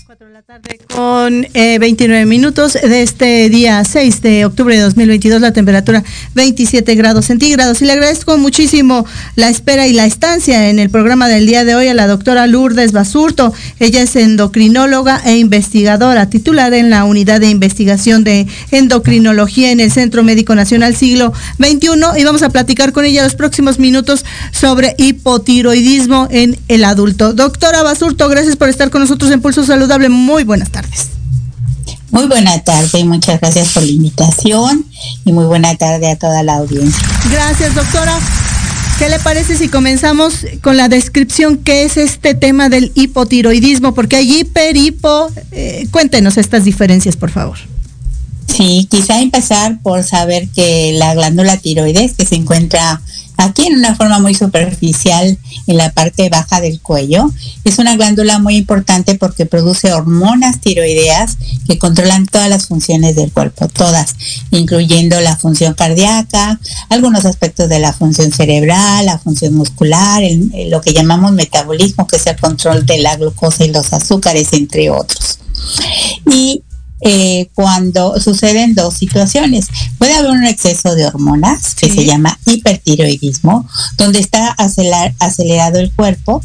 [0.06, 4.82] Cuatro de la tarde con 29 eh, minutos de este día 6 de octubre de
[4.82, 6.04] 2022, la temperatura
[6.36, 7.82] 27 grados centígrados.
[7.82, 9.06] Y le agradezco muchísimo
[9.36, 12.48] la espera y la estancia en el programa del día de hoy a la doctora
[12.48, 13.54] Lourdes Basurto.
[13.80, 19.92] Ella es endocrinóloga e investigadora, titular en la unidad de investigación de endocrinología en el
[19.92, 22.20] Centro Médico Nacional Siglo XXI.
[22.20, 27.34] Y vamos a platicar con ella los próximos minutos sobre hipotiroidismo en el adulto.
[27.34, 30.08] Doctora Basurto, gracias por estar con nosotros en Pulso Saludable.
[30.08, 30.85] Muy buenas tardes.
[32.12, 34.86] Muy buena tarde y muchas gracias por la invitación
[35.26, 37.06] y muy buena tarde a toda la audiencia.
[37.30, 38.18] Gracias, doctora.
[38.98, 43.94] ¿Qué le parece si comenzamos con la descripción qué es este tema del hipotiroidismo?
[43.94, 45.30] Porque hay hiper, hipo.
[45.52, 47.58] Eh, cuéntenos estas diferencias, por favor.
[48.48, 53.02] Sí, quizá empezar por saber que la glándula tiroides, que se encuentra
[53.38, 57.32] aquí en una forma muy superficial en la parte baja del cuello.
[57.64, 63.32] Es una glándula muy importante porque produce hormonas tiroideas que controlan todas las funciones del
[63.32, 64.16] cuerpo, todas,
[64.52, 70.24] incluyendo la función cardíaca, algunos aspectos de la función cerebral, la función muscular,
[70.68, 74.90] lo que llamamos metabolismo, que es el control de la glucosa y los azúcares, entre
[74.90, 75.40] otros.
[76.32, 76.64] Y
[77.02, 79.68] eh, cuando suceden dos situaciones.
[79.98, 84.56] Puede haber un exceso de hormonas que se llama hipertiroidismo, donde está
[85.20, 86.42] acelerado el cuerpo,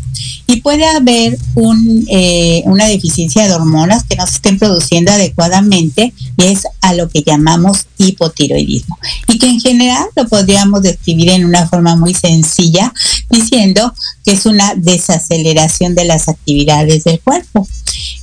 [0.46, 6.12] y puede haber un, eh, una deficiencia de hormonas que no se estén produciendo adecuadamente,
[6.36, 8.98] y es a lo que llamamos hipotiroidismo.
[9.28, 12.92] Y que en general lo podríamos describir en una forma muy sencilla,
[13.30, 17.66] diciendo que es una desaceleración de las actividades del cuerpo.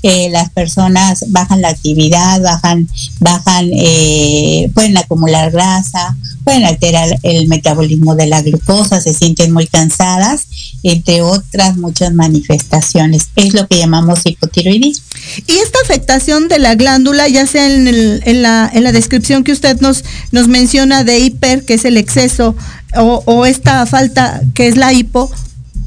[0.03, 2.87] Eh, las personas bajan la actividad, bajan,
[3.19, 9.67] bajan, eh, pueden acumular grasa, pueden alterar el metabolismo de la glucosa, se sienten muy
[9.67, 10.47] cansadas,
[10.83, 13.29] entre otras muchas manifestaciones.
[13.35, 15.05] Es lo que llamamos hipotiroidismo.
[15.47, 19.79] Y esta afectación de la glándula, ya sea en, la, en la descripción que usted
[19.81, 22.55] nos, nos menciona de hiper, que es el exceso,
[22.95, 25.29] o, o esta falta que es la hipo,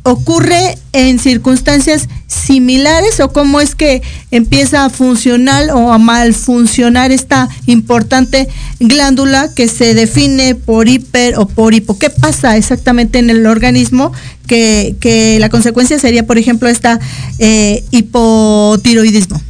[0.02, 7.12] ocurre en circunstancias similares o cómo es que empieza a funcionar o a mal funcionar
[7.12, 11.98] esta importante glándula que se define por hiper o por hipo.
[11.98, 14.12] ¿Qué pasa exactamente en el organismo?
[14.46, 16.98] Que, la consecuencia sería, por ejemplo, esta
[17.38, 19.40] eh, hipotiroidismo.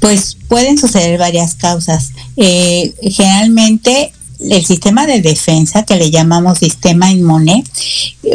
[0.00, 2.10] Pues pueden suceder varias causas.
[2.36, 4.12] Eh, generalmente
[4.50, 7.64] el sistema de defensa, que le llamamos sistema inmune,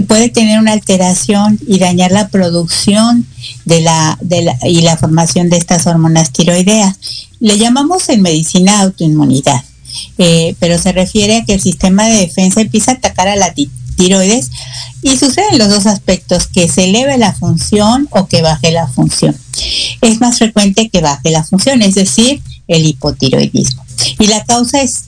[0.07, 3.25] puede tener una alteración y dañar la producción
[3.65, 4.17] de la,
[4.63, 6.97] y la formación de estas hormonas tiroideas.
[7.39, 9.63] Le llamamos en medicina autoinmunidad,
[10.17, 13.53] eh, pero se refiere a que el sistema de defensa empieza a atacar a la
[13.97, 14.51] tiroides
[15.01, 19.35] y suceden los dos aspectos, que se eleve la función o que baje la función.
[20.01, 23.83] Es más frecuente que baje la función, es decir, el hipotiroidismo.
[24.19, 25.06] Y la causa es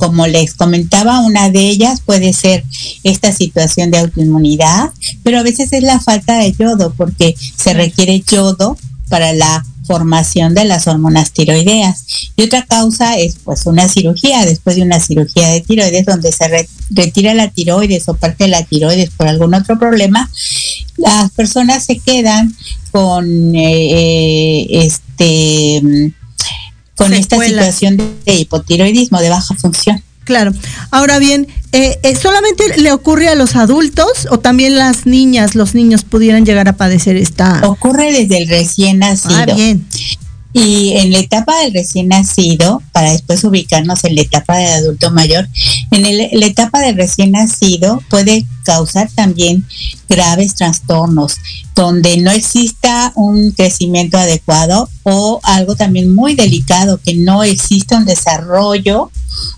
[0.00, 2.64] como les comentaba, una de ellas puede ser
[3.04, 8.24] esta situación de autoinmunidad, pero a veces es la falta de yodo, porque se requiere
[8.26, 8.78] yodo
[9.10, 12.06] para la formación de las hormonas tiroideas.
[12.34, 16.66] Y otra causa es pues una cirugía, después de una cirugía de tiroides donde se
[16.88, 20.30] retira la tiroides o parte de la tiroides por algún otro problema,
[20.96, 22.54] las personas se quedan
[22.90, 26.14] con eh, eh, este
[27.00, 30.02] con esta situación de hipotiroidismo, de baja función.
[30.24, 30.52] Claro.
[30.90, 35.74] Ahora bien, eh, eh, ¿solamente le ocurre a los adultos o también las niñas, los
[35.74, 37.66] niños pudieran llegar a padecer esta?
[37.66, 39.34] Ocurre desde el recién nacido.
[39.34, 39.86] Ah, bien.
[40.52, 45.10] Y en la etapa del recién nacido, para después ubicarnos en la etapa del adulto
[45.10, 45.48] mayor,
[45.90, 46.02] en
[46.38, 49.66] la etapa del recién nacido puede causar también
[50.08, 51.36] graves trastornos,
[51.74, 58.04] donde no exista un crecimiento adecuado o algo también muy delicado, que no exista un
[58.04, 59.10] desarrollo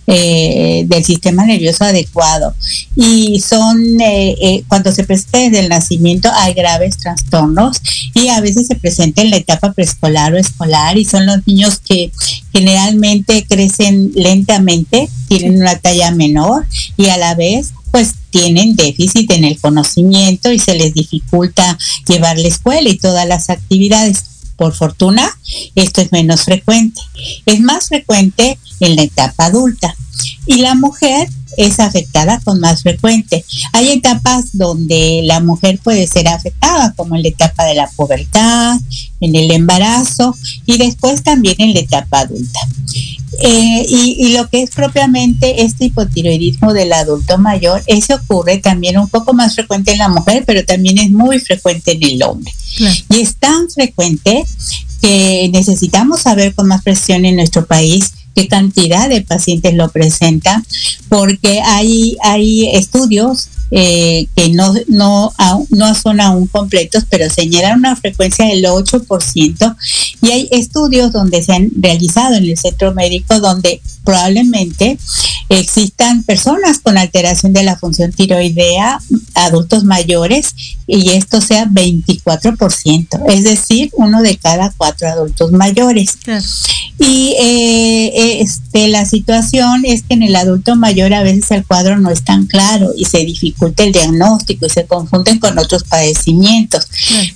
[0.06, 2.54] eh, del sistema nervioso adecuado.
[2.96, 7.80] Y son, eh, eh, cuando se presenta desde el nacimiento, hay graves trastornos
[8.14, 11.80] y a veces se presenta en la etapa preescolar o escolar y son los niños
[11.80, 12.12] que
[12.52, 19.44] generalmente crecen lentamente, tienen una talla menor y a la vez pues tienen déficit en
[19.44, 21.78] el conocimiento y se les dificulta
[22.08, 24.24] llevar la escuela y todas las actividades.
[24.56, 25.30] Por fortuna,
[25.74, 27.00] esto es menos frecuente.
[27.46, 29.94] Es más frecuente en la etapa adulta.
[30.46, 33.44] Y la mujer es afectada con más frecuente.
[33.72, 38.78] Hay etapas donde la mujer puede ser afectada, como en la etapa de la pubertad,
[39.20, 40.36] en el embarazo
[40.66, 42.60] y después también en la etapa adulta.
[43.40, 49.08] Eh, y, lo que es propiamente este hipotiroidismo del adulto mayor, ese ocurre también un
[49.08, 52.52] poco más frecuente en la mujer, pero también es muy frecuente en el hombre.
[53.10, 54.44] Y es tan frecuente
[55.00, 60.64] que necesitamos saber con más presión en nuestro país qué cantidad de pacientes lo presentan,
[61.08, 65.32] porque hay, hay estudios eh, que no, no,
[65.70, 69.76] no son aún completos, pero señalan una frecuencia del 8%.
[70.20, 74.98] Y hay estudios donde se han realizado en el centro médico donde probablemente
[75.48, 79.00] existan personas con alteración de la función tiroidea,
[79.34, 80.54] adultos mayores,
[80.86, 86.18] y esto sea 24%, es decir, uno de cada cuatro adultos mayores.
[87.04, 91.98] Y eh, este, la situación es que en el adulto mayor a veces el cuadro
[91.98, 96.86] no es tan claro y se dificulta el diagnóstico y se confunden con otros padecimientos.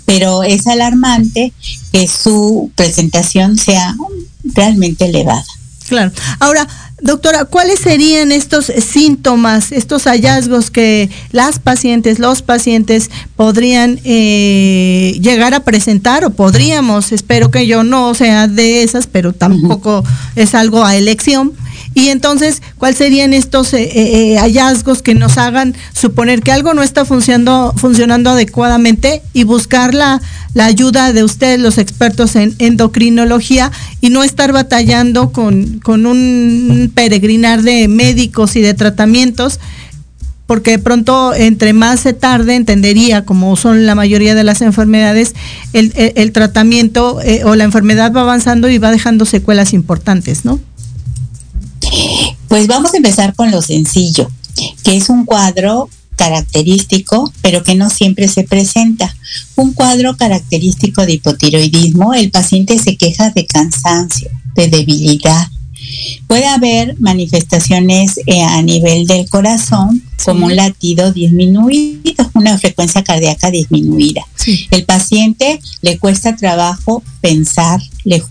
[0.04, 1.52] Pero es alarmante
[1.92, 3.96] que su presentación sea
[4.44, 5.44] realmente elevada.
[5.88, 6.12] Claro.
[6.38, 6.66] Ahora,
[7.02, 15.52] Doctora, ¿cuáles serían estos síntomas, estos hallazgos que las pacientes, los pacientes podrían eh, llegar
[15.52, 20.04] a presentar o podríamos, espero que yo no sea de esas, pero tampoco
[20.36, 21.52] es algo a elección,
[21.96, 26.74] y entonces, ¿cuáles serían estos eh, eh, eh, hallazgos que nos hagan suponer que algo
[26.74, 27.72] no está funcionando,
[28.30, 30.20] adecuadamente y buscar la,
[30.58, 33.72] ayuda de ustedes, los expertos en endocrinología,
[34.02, 39.58] y no estar batallando con, con un peregrinar de médicos y de tratamientos?
[40.46, 45.34] porque de pronto entre más se tarde, entendería, como son la mayoría de las enfermedades,
[45.72, 50.60] el, tratamiento o la enfermedad va avanzando y va dejando secuelas importantes, ¿no?
[52.48, 54.30] Pues vamos a empezar con lo sencillo,
[54.82, 59.14] que es un cuadro característico, pero que no siempre se presenta.
[59.54, 65.48] Un cuadro característico de hipotiroidismo, el paciente se queja de cansancio, de debilidad,
[66.26, 73.50] Puede haber manifestaciones eh, a nivel del corazón, como un latido disminuido, una frecuencia cardíaca
[73.50, 74.22] disminuida.
[74.70, 78.22] El paciente le cuesta trabajo pensar, le,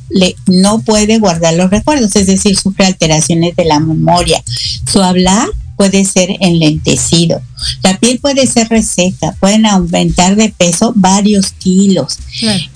[0.47, 4.43] no puede guardar los recuerdos, es decir, sufre alteraciones de la memoria.
[4.85, 7.41] Su hablar puede ser enlentecido.
[7.83, 12.17] La piel puede ser reseca, pueden aumentar de peso varios kilos.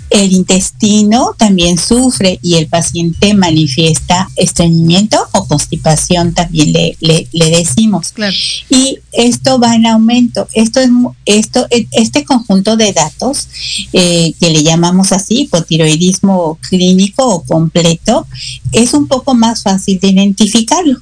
[0.10, 8.14] El intestino también sufre y el paciente manifiesta estreñimiento o constipación, también le, le, decimos.
[8.70, 10.47] Y esto va en aumento.
[10.54, 10.89] Esto es
[11.26, 13.47] esto, e, este conjunto de datos
[13.93, 18.26] eh, que le llamamos así, hipotiroidismo clínico o completo,
[18.72, 21.00] es un poco más fácil de identificarlo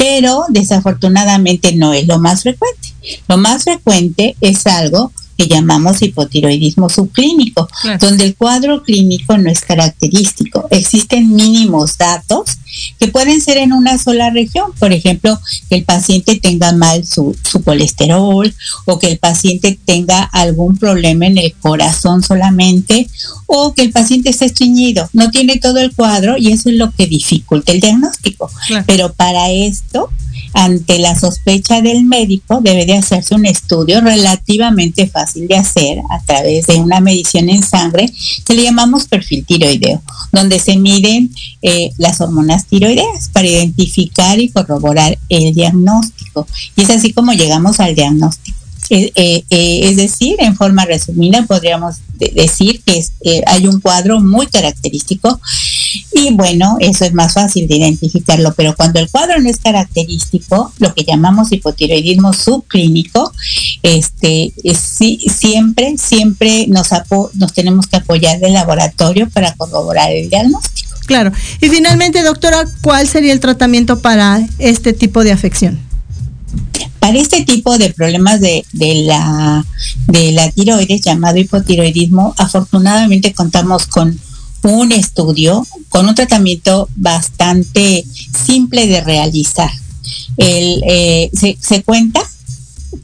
[0.00, 2.88] pero desafortunadamente no es lo más frecuente.
[3.28, 7.66] Lo más frecuente es algo que llamamos hipotiroidismo subclínico,
[7.98, 10.66] donde el cuadro clínico no es característico.
[10.68, 12.58] Existen mínimos datos
[12.98, 17.34] que pueden ser en una sola región, por ejemplo, que el paciente tenga mal su,
[17.42, 23.08] su colesterol o que el paciente tenga algún problema en el corazón solamente
[23.46, 25.08] o que el paciente esté estreñido.
[25.14, 28.50] No tiene todo el cuadro y eso es lo que dificulta el diagnóstico.
[28.84, 30.10] Pero para esto
[30.52, 36.20] ante la sospecha del médico debe de hacerse un estudio relativamente fácil de hacer a
[36.22, 38.10] través de una medición en sangre
[38.44, 41.32] que le llamamos perfil tiroideo, donde se miden
[41.62, 46.46] eh, las hormonas tiroideas para identificar y corroborar el diagnóstico.
[46.76, 48.59] Y es así como llegamos al diagnóstico.
[48.90, 53.02] Eh, eh, es decir, en forma resumida podríamos decir que
[53.46, 55.40] hay un cuadro muy característico
[56.12, 60.72] y bueno, eso es más fácil de identificarlo, pero cuando el cuadro no es característico,
[60.78, 63.32] lo que llamamos hipotiroidismo subclínico,
[63.82, 66.88] este, siempre, siempre nos,
[67.34, 70.90] nos tenemos que apoyar del laboratorio para corroborar el diagnóstico.
[71.06, 71.32] Claro.
[71.60, 75.89] Y finalmente, doctora, ¿cuál sería el tratamiento para este tipo de afección?
[77.16, 79.64] Este tipo de problemas de, de, la,
[80.06, 84.18] de la tiroides, llamado hipotiroidismo, afortunadamente contamos con
[84.62, 88.04] un estudio con un tratamiento bastante
[88.46, 89.70] simple de realizar.
[90.36, 92.20] El, eh, se, se, cuenta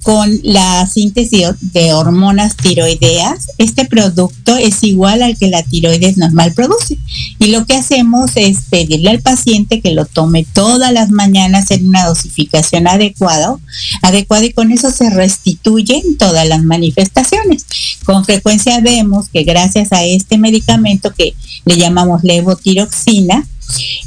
[0.03, 6.53] con la síntesis de hormonas tiroideas, este producto es igual al que la tiroides normal
[6.55, 6.99] produce.
[7.39, 11.89] Y lo que hacemos es pedirle al paciente que lo tome todas las mañanas en
[11.89, 13.57] una dosificación adecuada,
[14.03, 17.66] adecuada y con eso se restituyen todas las manifestaciones.
[18.05, 21.34] Con frecuencia vemos que gracias a este medicamento que
[21.64, 23.47] le llamamos levotiroxina,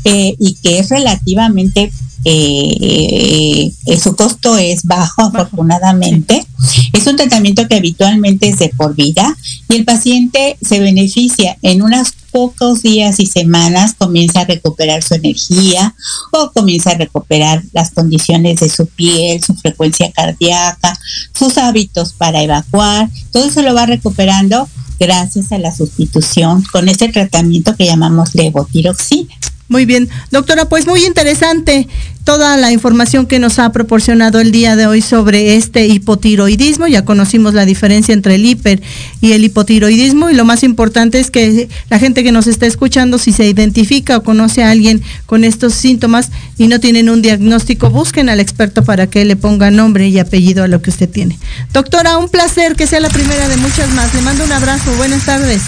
[0.06, 1.92] eh, y que es relativamente
[2.26, 6.46] eh, eh, su costo es bajo, afortunadamente.
[6.94, 9.36] Es un tratamiento que habitualmente es de por vida
[9.70, 15.16] y el paciente se beneficia en unos pocos días y semanas, comienza a recuperar su
[15.16, 15.96] energía
[16.32, 20.98] o comienza a recuperar las condiciones de su piel, su frecuencia cardíaca,
[21.34, 23.10] sus hábitos para evacuar.
[23.32, 24.68] Todo eso lo va recuperando
[25.00, 29.34] gracias a la sustitución con este tratamiento que llamamos levotiroxina.
[29.70, 31.88] Muy bien, doctora, pues muy interesante
[32.24, 36.88] toda la información que nos ha proporcionado el día de hoy sobre este hipotiroidismo.
[36.88, 38.82] Ya conocimos la diferencia entre el hiper
[39.22, 43.20] y el hipotiroidismo y lo más importante es que la gente que nos está escuchando,
[43.20, 47.92] si se identifica o conoce a alguien con estos síntomas y no tienen un diagnóstico,
[47.92, 51.38] busquen al experto para que le ponga nombre y apellido a lo que usted tiene.
[51.74, 54.14] Doctora, un placer que sea la primera de muchas más.
[54.14, 54.92] Le mando un abrazo.
[54.98, 55.62] Buenas tardes.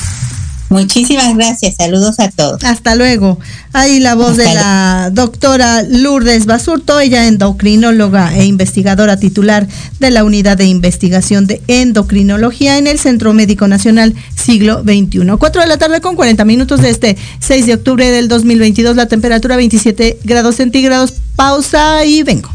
[0.71, 2.63] Muchísimas gracias, saludos a todos.
[2.63, 3.37] Hasta luego.
[3.73, 9.67] Ahí la voz de la doctora Lourdes Basurto, ella endocrinóloga e investigadora titular
[9.99, 15.19] de la Unidad de Investigación de Endocrinología en el Centro Médico Nacional Siglo XXI.
[15.37, 19.07] Cuatro de la tarde con 40 minutos de este 6 de octubre del 2022, la
[19.07, 21.13] temperatura 27 grados centígrados.
[21.35, 22.49] Pausa y vengo.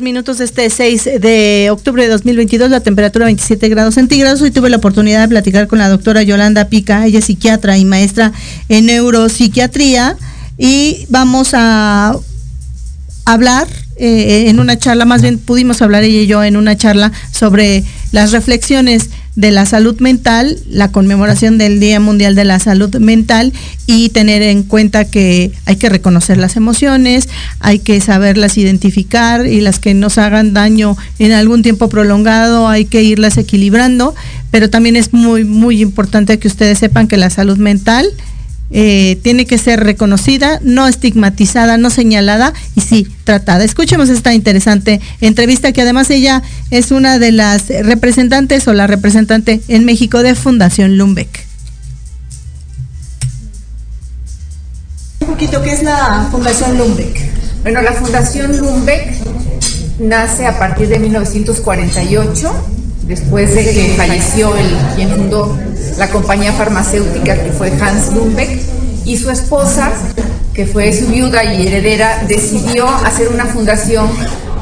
[0.00, 4.40] Minutos este 6 de octubre de 2022, la temperatura 27 grados centígrados.
[4.42, 7.84] Hoy tuve la oportunidad de platicar con la doctora Yolanda Pica, ella es psiquiatra y
[7.84, 8.32] maestra
[8.68, 10.16] en neuropsiquiatría,
[10.58, 12.16] y vamos a
[13.24, 13.66] hablar
[13.96, 17.84] eh, en una charla, más bien pudimos hablar ella y yo en una charla sobre
[18.14, 23.52] las reflexiones de la salud mental, la conmemoración del Día Mundial de la Salud Mental
[23.88, 29.60] y tener en cuenta que hay que reconocer las emociones, hay que saberlas identificar y
[29.60, 34.14] las que nos hagan daño en algún tiempo prolongado hay que irlas equilibrando,
[34.52, 38.06] pero también es muy, muy importante que ustedes sepan que la salud mental
[38.70, 43.64] eh, tiene que ser reconocida, no estigmatizada, no señalada y sí tratada.
[43.64, 49.60] Escuchemos esta interesante entrevista que además ella es una de las representantes o la representante
[49.68, 51.46] en México de Fundación Lumbeck.
[55.20, 57.18] Un poquito, ¿qué es la Fundación Lumbeck?
[57.62, 59.14] Bueno, la Fundación Lumbeck
[59.98, 65.56] nace a partir de 1948 después de que falleció el quien fundó
[65.98, 68.60] la compañía farmacéutica que fue Hans Lundbeck
[69.04, 69.92] y su esposa,
[70.54, 74.08] que fue su viuda y heredera, decidió hacer una fundación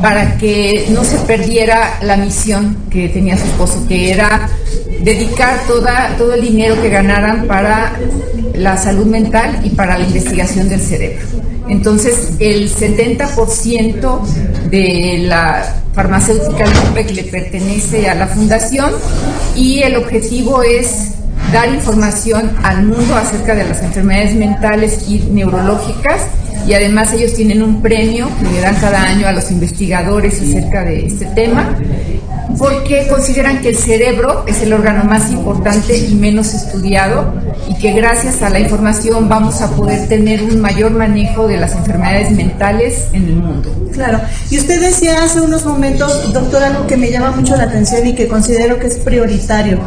[0.02, 4.50] para que no se perdiera la misión que tenía su esposo, que era
[5.00, 7.92] dedicar toda, todo el dinero que ganaran para
[8.54, 11.24] la salud mental y para la investigación del cerebro.
[11.68, 14.20] Entonces, el 70%
[14.70, 18.92] de la farmacéutica que le pertenece a la fundación
[19.54, 21.12] y el objetivo es
[21.52, 26.22] dar información al mundo acerca de las enfermedades mentales y neurológicas
[26.66, 30.84] y además ellos tienen un premio que le dan cada año a los investigadores acerca
[30.84, 31.76] de este tema
[32.58, 37.34] porque consideran que el cerebro es el órgano más importante y menos estudiado
[37.68, 41.74] y que gracias a la información vamos a poder tener un mayor manejo de las
[41.74, 43.74] enfermedades mentales en el mundo.
[43.92, 48.06] Claro, y usted decía hace unos momentos, doctor, algo que me llama mucho la atención
[48.06, 49.78] y que considero que es prioritario.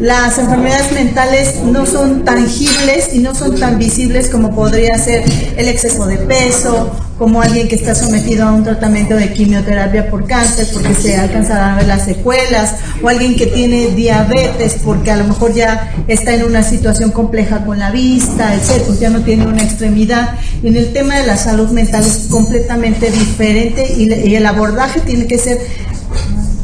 [0.00, 5.24] Las enfermedades mentales no son tangibles y no son tan visibles como podría ser
[5.56, 10.24] el exceso de peso, como alguien que está sometido a un tratamiento de quimioterapia por
[10.26, 15.16] cáncer porque se alcanzan a ver las secuelas, o alguien que tiene diabetes porque a
[15.16, 19.22] lo mejor ya está en una situación compleja con la vista, etc., pues ya no
[19.22, 20.38] tiene una extremidad.
[20.62, 25.26] En el tema de la salud mental es completamente diferente y, y el abordaje tiene
[25.26, 25.58] que ser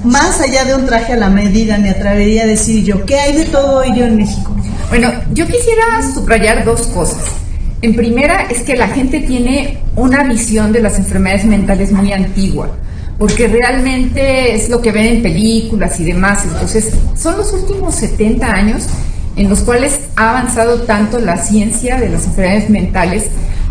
[0.04, 3.36] más allá de un traje a la medida, me atrevería a decir yo, ¿qué hay
[3.36, 4.54] de todo ello en México?
[4.88, 7.22] Bueno, yo quisiera subrayar dos cosas.
[7.80, 12.70] En primera es que la gente tiene una visión de las enfermedades mentales muy antigua,
[13.18, 16.44] porque realmente es lo que ven en películas y demás.
[16.44, 18.86] Entonces, son los últimos 70 años
[19.36, 23.24] en los cuales ha avanzado tanto la ciencia de las enfermedades mentales,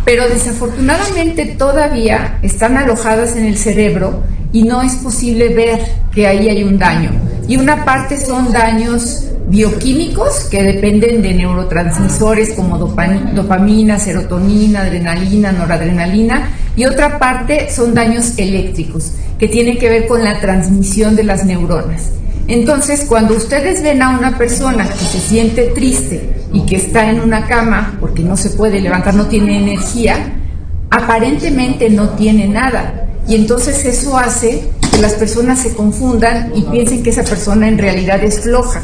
[0.04, 4.24] pero desafortunadamente todavía están alojadas en el cerebro
[4.54, 5.82] y no es posible ver
[6.14, 7.12] que ahí hay un daño.
[7.48, 16.50] Y una parte son daños bioquímicos que dependen de neurotransmisores como dopamina, serotonina, adrenalina, noradrenalina,
[16.76, 21.46] y otra parte son daños eléctricos que tienen que ver con la transmisión de las
[21.46, 22.12] neuronas.
[22.48, 27.22] Entonces, cuando ustedes ven a una persona que se siente triste y que está en
[27.22, 30.36] una cama porque no se puede levantar, no tiene energía,
[30.90, 37.04] aparentemente no tiene nada y entonces eso hace que las personas se confundan y piensen
[37.04, 38.82] que esa persona en realidad es floja.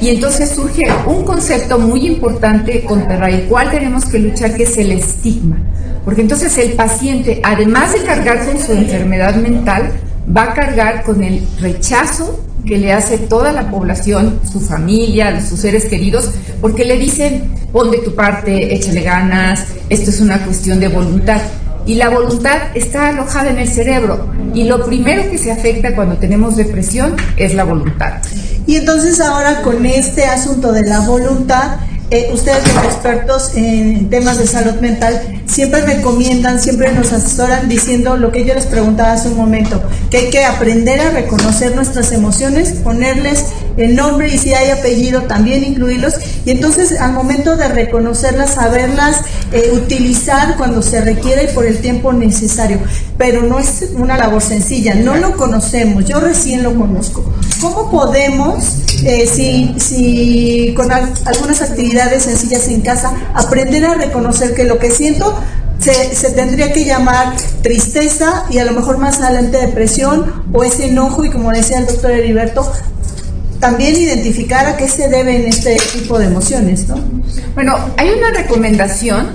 [0.00, 4.76] Y entonces surge un concepto muy importante contra el cual tenemos que luchar, que es
[4.76, 5.56] el estigma.
[6.04, 9.92] Porque entonces el paciente, además de cargar con su enfermedad mental,
[10.36, 15.60] va a cargar con el rechazo que le hace toda la población, su familia, sus
[15.60, 16.30] seres queridos,
[16.60, 21.40] porque le dicen, pon de tu parte, échale ganas, esto es una cuestión de voluntad
[21.86, 26.16] y la voluntad está alojada en el cerebro y lo primero que se afecta cuando
[26.16, 28.14] tenemos depresión es la voluntad.
[28.66, 31.76] Y entonces ahora con este asunto de la voluntad,
[32.10, 38.16] eh, ustedes los expertos en temas de salud mental siempre recomiendan, siempre nos asesoran diciendo
[38.16, 42.12] lo que yo les preguntaba hace un momento, que hay que aprender a reconocer nuestras
[42.12, 43.46] emociones, ponerles
[43.76, 46.14] el nombre y si hay apellido también incluirlos
[46.44, 49.20] y entonces al momento de reconocerlas, saberlas
[49.52, 52.78] eh, utilizar cuando se requiera y por el tiempo necesario.
[53.18, 57.32] Pero no es una labor sencilla, no lo conocemos, yo recién lo conozco.
[57.60, 64.64] ¿Cómo podemos, eh, si, si con algunas actividades sencillas en casa, aprender a reconocer que
[64.64, 65.38] lo que siento
[65.78, 70.86] se, se, tendría que llamar tristeza y a lo mejor más adelante depresión o ese
[70.86, 72.72] enojo y como decía el doctor Heriberto,
[73.60, 76.96] también identificar a qué se deben este tipo de emociones, ¿no?
[77.54, 79.30] Bueno, hay una recomendación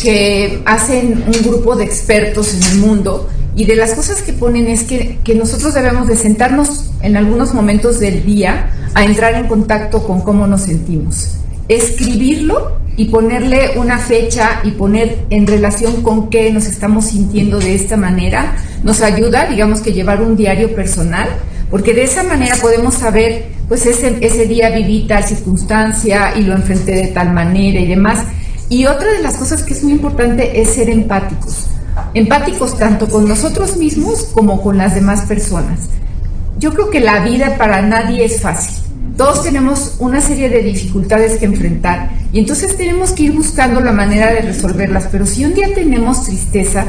[0.00, 4.68] que hacen un grupo de expertos en el mundo y de las cosas que ponen
[4.68, 9.48] es que, que nosotros debemos de sentarnos en algunos momentos del día a entrar en
[9.48, 11.34] contacto con cómo nos sentimos.
[11.68, 17.74] Escribirlo y ponerle una fecha y poner en relación con qué nos estamos sintiendo de
[17.74, 21.28] esta manera nos ayuda, digamos que llevar un diario personal
[21.70, 26.92] porque de esa manera podemos saber, pues ese, día viví tal circunstancia y lo enfrenté
[26.92, 28.24] de tal manera y demás.
[28.70, 31.66] Y otra de las cosas que es muy importante es ser empáticos.
[32.14, 35.88] Empáticos tanto con nosotros mismos como con las demás personas.
[36.58, 38.84] Yo creo que la vida para nadie es fácil.
[39.16, 43.92] Todos tenemos una serie de dificultades que enfrentar y entonces tenemos que ir buscando la
[43.92, 45.08] manera de resolverlas.
[45.10, 46.86] Pero si un día tenemos tristeza,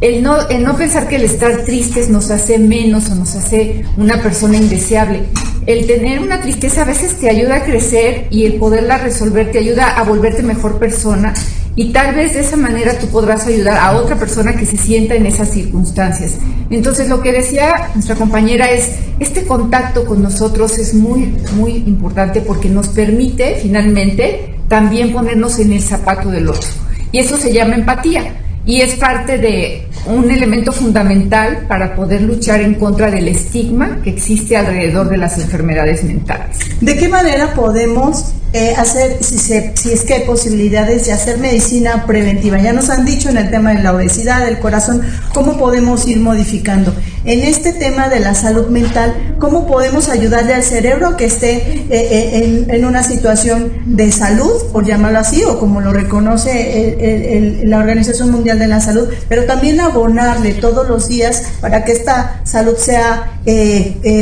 [0.00, 4.22] el no, no pensar que el estar tristes nos hace menos o nos hace una
[4.22, 5.22] persona indeseable.
[5.66, 9.58] El tener una tristeza a veces te ayuda a crecer y el poderla resolver te
[9.58, 11.34] ayuda a volverte mejor persona
[11.74, 15.14] y tal vez de esa manera tú podrás ayudar a otra persona que se sienta
[15.14, 16.36] en esas circunstancias.
[16.70, 22.42] Entonces lo que decía nuestra compañera es, este contacto con nosotros es muy, muy importante
[22.42, 26.68] porque nos permite finalmente también ponernos en el zapato del otro.
[27.12, 32.60] Y eso se llama empatía y es parte de un elemento fundamental para poder luchar
[32.60, 36.58] en contra del estigma que existe alrededor de las enfermedades mentales.
[36.80, 42.58] ¿De qué manera podemos eh, hacer, si, es que hay posibilidades de hacer medicina preventiva?
[42.58, 45.02] Ya nos han dicho en el tema de la obesidad, del corazón,
[45.34, 46.94] cómo podemos ir modificando.
[47.26, 51.86] En este tema de la salud mental, ¿cómo podemos ayudarle al cerebro que esté eh,
[51.90, 58.30] eh, en, una situación de salud, por llamarlo así, o como lo reconoce la Organización
[58.30, 63.38] Mundial de la Salud, pero también abonarle todos los días para que esta salud sea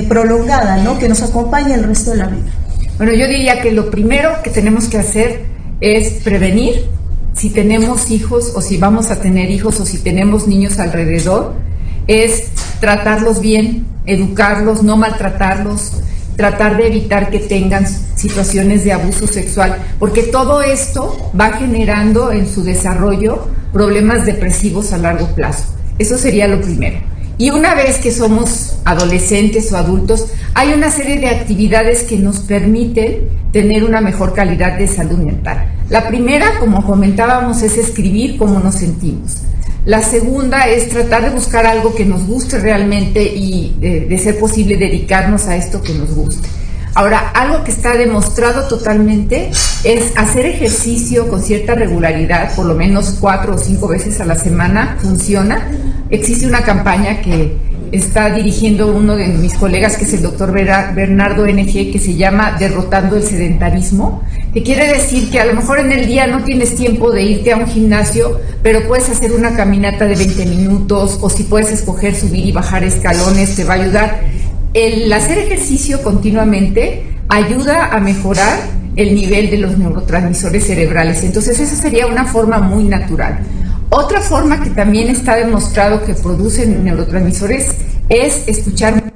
[0.09, 0.99] prolongada, ¿no?
[0.99, 2.64] que nos acompañe el resto de la vida?
[2.97, 5.47] Bueno, yo diría que lo primero que tenemos que hacer
[5.81, 6.87] es prevenir
[7.33, 11.55] si tenemos hijos o si vamos a tener hijos o si tenemos niños alrededor,
[12.07, 16.03] es tratarlos bien, educarlos, no maltratarlos,
[16.37, 17.85] tratar de evitar que tengan
[18.15, 24.99] situaciones de abuso sexual, porque todo esto va generando en su desarrollo problemas depresivos a
[24.99, 25.65] largo plazo.
[25.99, 26.99] Eso sería lo primero.
[27.37, 32.41] Y una vez que somos adolescentes o adultos, hay una serie de actividades que nos
[32.41, 35.73] permiten tener una mejor calidad de salud mental.
[35.89, 39.39] La primera, como comentábamos, es escribir cómo nos sentimos.
[39.85, 44.77] La segunda es tratar de buscar algo que nos guste realmente y de, ser posible
[44.77, 46.49] dedicarnos a esto que nos guste.
[46.97, 49.51] Ahora, algo que está demostrado totalmente
[49.83, 54.37] es hacer ejercicio con cierta regularidad, por lo menos cuatro o cinco veces a la
[54.37, 55.69] semana, funciona.
[56.11, 57.57] Existe una campaña que
[57.91, 62.57] está dirigiendo uno de mis colegas, que es el doctor Bernardo NG, que se llama
[62.61, 64.23] Derrotando el Sedentarismo,
[64.53, 67.53] que quiere decir que a lo mejor en el día no tienes tiempo de irte
[67.53, 72.15] a un gimnasio, pero puedes hacer una caminata de 20 minutos o si puedes escoger
[72.15, 74.21] subir y bajar escalones, te va a ayudar
[74.75, 78.59] el hacer ejercicio continuamente ayuda a mejorar
[78.97, 81.23] el nivel de los neurotransmisores cerebrales.
[81.23, 83.39] Entonces esa sería una forma muy natural.
[83.91, 87.69] Otra forma que también está demostrado que producen neurotransmisores
[88.09, 89.13] es escuchar.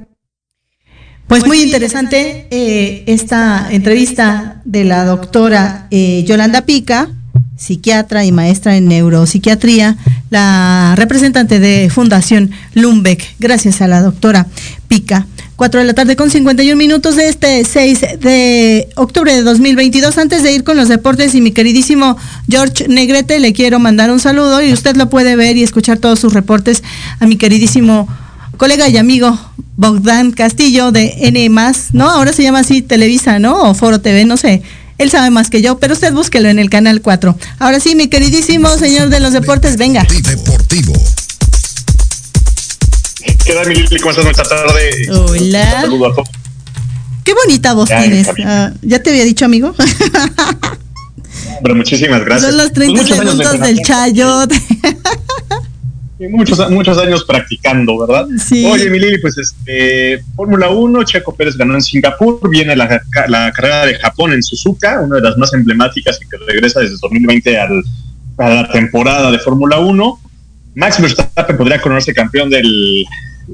[1.27, 7.09] Pues muy interesante eh, esta entrevista de la doctora eh, Yolanda Pica,
[7.57, 9.97] psiquiatra y maestra en neuropsiquiatría,
[10.29, 13.35] la representante de Fundación Lumbeck.
[13.39, 14.47] Gracias a la doctora
[14.87, 15.27] Pica.
[15.59, 20.17] 4 de la tarde con 51 minutos de este 6 de octubre de 2022.
[20.17, 22.15] Antes de ir con los deportes y mi queridísimo
[22.47, 26.17] George Negrete, le quiero mandar un saludo y usted lo puede ver y escuchar todos
[26.17, 26.81] sus reportes
[27.19, 28.07] a mi queridísimo
[28.55, 29.37] colega y amigo
[29.75, 31.49] Bogdan Castillo de N+,
[31.91, 32.09] ¿no?
[32.09, 33.63] Ahora se llama así Televisa, ¿no?
[33.63, 34.63] O Foro TV, no sé.
[34.97, 37.37] Él sabe más que yo, pero usted búsquelo en el canal 4.
[37.59, 40.07] Ahora sí, mi queridísimo señor de los deportes, venga.
[43.49, 43.97] ¿Qué tal, mi Lili?
[43.97, 44.91] ¿Cómo estás esta tarde?
[45.09, 45.81] Hola.
[45.81, 46.29] saludo a todos.
[47.23, 48.29] Qué bonita voz tienes.
[48.45, 49.73] Ah, ¿Ya te había dicho, amigo?
[51.63, 52.51] Pero muchísimas gracias.
[52.51, 54.53] Son los 30 pues segundos del Chayot.
[56.29, 58.27] muchos, muchos años practicando, ¿verdad?
[58.37, 58.67] Sí.
[58.67, 63.51] Oye, mi Lili, pues este, Fórmula 1, Checo Pérez ganó en Singapur, viene la, la,
[63.51, 67.57] carrera de Japón en Suzuka, una de las más emblemáticas y que regresa desde 2020
[67.57, 67.83] al,
[68.37, 70.19] a la temporada de Fórmula 1.
[70.75, 73.03] Max Verstappen podría coronarse campeón del,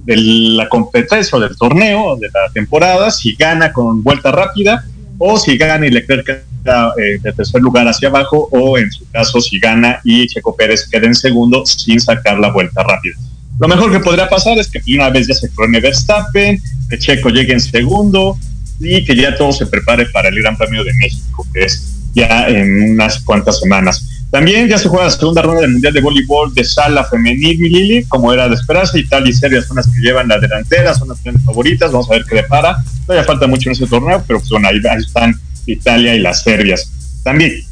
[0.04, 4.86] de la competencia o del torneo de la temporada si gana con vuelta rápida
[5.18, 9.10] o si gana y Leclerc queda eh, de tercer lugar hacia abajo o en su
[9.12, 13.16] caso si gana y Checo Pérez queda en segundo sin sacar la vuelta rápida.
[13.60, 17.30] Lo mejor que podría pasar es que una vez ya se corone Verstappen, que Checo
[17.30, 18.38] llegue en segundo
[18.80, 22.48] y que ya todo se prepare para el Gran Premio de México, que es ya
[22.50, 24.15] en unas cuantas semanas.
[24.36, 27.70] También ya se juega la segunda ronda del Mundial de Voleibol de Sala Femenil, mi
[27.70, 29.00] Lili, como era de esperarse.
[29.00, 31.90] Italia y Serbia son las que llevan la delantera, son las favoritas.
[31.90, 32.84] Vamos a ver qué depara.
[33.06, 36.92] Todavía falta mucho en ese torneo, pero pues ahí, están Italia y las Serbias.
[37.24, 37.64] También,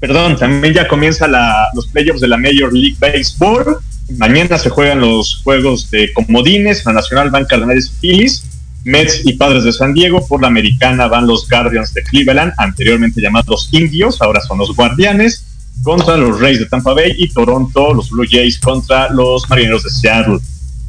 [0.00, 1.28] perdón, también ya comienza
[1.74, 3.76] los playoffs de la Major League Baseball.
[4.16, 6.82] Mañana se juegan los juegos de comodines.
[6.86, 8.42] La Nacional van Cardenales y Phillies.
[8.84, 10.26] Mets y Padres de San Diego.
[10.26, 15.45] Por la Americana van los Guardians de Cleveland, anteriormente llamados Indios, ahora son los Guardianes
[15.82, 19.90] contra los Rays de Tampa Bay y Toronto, los Blue Jays contra los Marineros de
[19.90, 20.38] Seattle.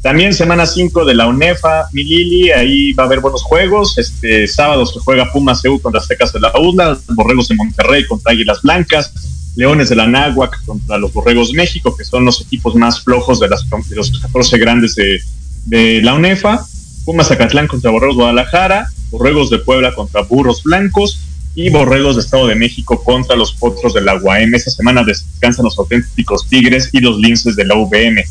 [0.02, 3.98] También semana 5 de la UNEFA, Milili, ahí va a haber buenos juegos.
[3.98, 8.32] Este sábado se juega Pumas EU contra Aztecas de la UDLA, Borregos de Monterrey contra
[8.32, 9.12] Águilas Blancas,
[9.56, 13.48] Leones de la Náhuac contra los Borregos México, que son los equipos más flojos de,
[13.48, 15.20] las, los 14 grandes de,
[15.66, 16.64] de la UNEFA,
[17.04, 21.20] Pumas Zacatlán contra Borregos Guadalajara, Borregos de Puebla contra Burros Blancos,
[21.58, 24.54] y Borregos de Estado de México contra los Potros de la UAM.
[24.54, 28.22] Esta semana descansan los auténticos Tigres y los Linces de la UVM.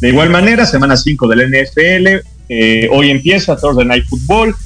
[0.00, 4.56] De igual manera, semana 5 del NFL, eh, hoy empieza Thursday Night Football.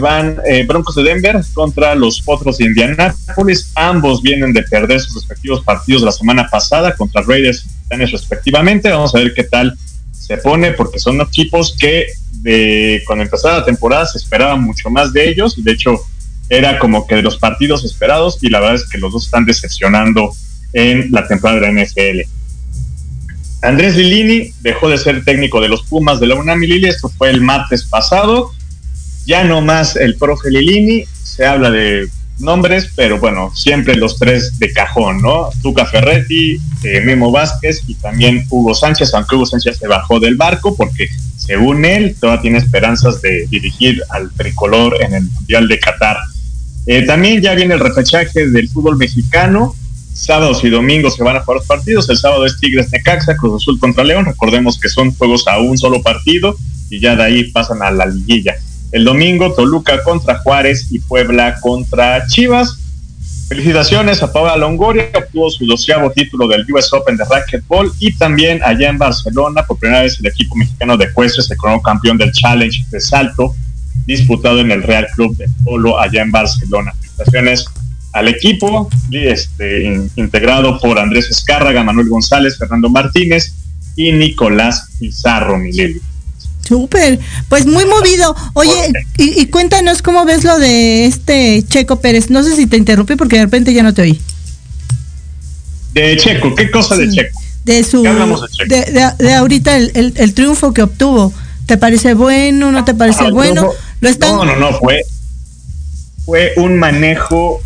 [0.00, 3.72] van eh, Broncos de Denver contra los Potros de Indianápolis.
[3.74, 8.90] Ambos vienen de perder sus respectivos partidos la semana pasada contra Raiders y Titanes respectivamente.
[8.90, 9.76] Vamos a ver qué tal
[10.12, 12.06] se pone, porque son equipos que
[12.42, 15.56] de, cuando empezaba la temporada se esperaba mucho más de ellos.
[15.64, 16.00] De hecho,
[16.50, 19.46] era como que de los partidos esperados y la verdad es que los dos están
[19.46, 20.32] decepcionando
[20.72, 22.28] en la temporada de la NFL.
[23.62, 27.30] Andrés Lilini dejó de ser técnico de los Pumas de la UNAM y esto fue
[27.30, 28.50] el martes pasado.
[29.26, 32.08] Ya no más el profe Lilini, se habla de
[32.40, 35.50] nombres, pero bueno, siempre los tres de cajón, ¿no?
[35.62, 40.36] Tuca Ferretti, eh, Memo Vázquez y también Hugo Sánchez, aunque Hugo Sánchez se bajó del
[40.36, 45.78] barco porque según él todavía tiene esperanzas de dirigir al tricolor en el Mundial de
[45.78, 46.16] Qatar.
[46.86, 49.74] Eh, también ya viene el repechaje del fútbol mexicano.
[50.12, 52.08] Sábados y domingos se van a jugar los partidos.
[52.08, 54.24] El sábado es Tigres Necaxa, Cruz Azul contra León.
[54.24, 56.56] Recordemos que son juegos a un solo partido
[56.90, 58.56] y ya de ahí pasan a la liguilla.
[58.92, 62.76] El domingo, Toluca contra Juárez y Puebla contra Chivas.
[63.48, 68.60] Felicitaciones a Paula Longoria, obtuvo su doceavo título del US Open de Racquetball y también
[68.62, 72.30] allá en Barcelona, por primera vez el equipo mexicano de jueces se coronó campeón del
[72.30, 73.54] Challenge de salto
[74.06, 76.92] disputado en el Real Club de Polo allá en Barcelona.
[76.92, 77.66] Felicitaciones
[78.12, 83.54] al equipo, este, integrado por Andrés Escárraga, Manuel González, Fernando Martínez
[83.96, 86.00] y Nicolás Pizarro Mileli.
[86.66, 88.34] Súper, pues muy movido.
[88.54, 92.30] Oye, y, cuéntanos cómo ves lo de este Checo Pérez.
[92.30, 94.20] No sé si te interrumpí porque de repente ya no te oí.
[95.92, 97.40] De Checo, ¿qué cosa de Checo?
[97.64, 101.32] De su, de, ahorita el, triunfo que obtuvo.
[101.66, 102.72] ¿Te parece bueno?
[102.72, 103.68] ¿No te parece ah, bueno?
[104.00, 105.02] No, no, no, fue,
[106.24, 107.60] fue un manejo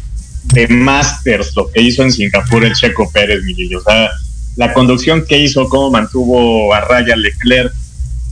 [0.53, 4.11] de Masters lo que hizo en Singapur el Checo Pérez, mi O sea,
[4.57, 7.73] la conducción que hizo, cómo mantuvo a raya Leclerc,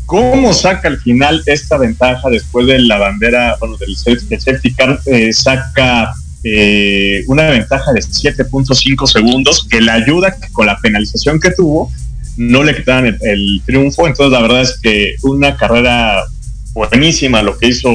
[0.07, 5.33] cómo saca al final esta ventaja después de la bandera, bueno, del, safety car, eh,
[5.33, 6.13] saca
[6.45, 11.91] eh, una ventaja de 7.5 segundos que le ayuda con la penalización que tuvo,
[12.37, 14.07] no le quitaban el triunfo.
[14.07, 16.25] Entonces, la verdad es que una carrera
[16.73, 17.91] buenísima lo que hizo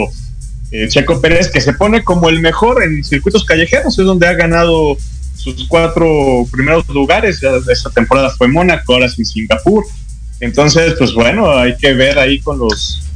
[0.71, 4.33] eh, Checo Pérez, que se pone como el mejor en circuitos callejeros, es donde ha
[4.33, 4.97] ganado
[5.35, 7.41] sus cuatro primeros lugares.
[7.71, 9.85] Esta temporada fue Mónaco, ahora es en Singapur.
[10.39, 13.06] Entonces, pues bueno, hay que ver ahí con los,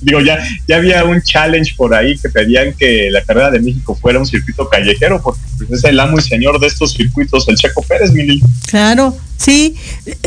[0.00, 3.94] digo, ya, ya había un challenge por ahí que pedían que la carrera de México
[3.94, 7.56] fuera un circuito callejero, porque pues, es el amo y señor de estos circuitos, el
[7.56, 8.42] Checo Pérez, Mili.
[8.66, 9.76] Claro, sí.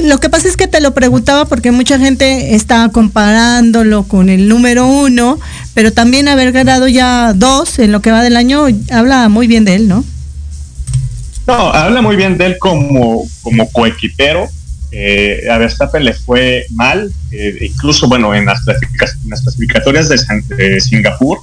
[0.03, 4.47] Lo que pasa es que te lo preguntaba porque mucha gente estaba comparándolo con el
[4.47, 5.39] número uno,
[5.73, 9.65] pero también haber ganado ya dos en lo que va del año, habla muy bien
[9.65, 10.03] de él, ¿no?
[11.47, 14.47] No, habla muy bien de él como, como coequipero
[14.91, 21.39] eh, a Verstappen le fue mal, eh, incluso bueno, en las, clasificatorias de, Singapur,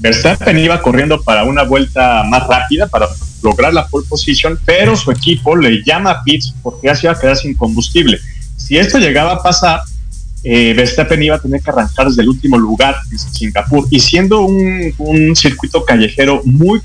[0.00, 3.06] Verstappen iba corriendo para una vuelta más rápida, para
[3.42, 7.12] lograr la pole position, pero su equipo le llama a pits porque ya se iba
[7.12, 8.18] a quedar sin combustible.
[8.56, 9.80] Si esto llegaba a pasar,
[10.42, 14.40] eh, Verstappen iba a tener que arrancar desde el último lugar en Singapur y siendo
[14.40, 16.80] un, circuito callejero muy,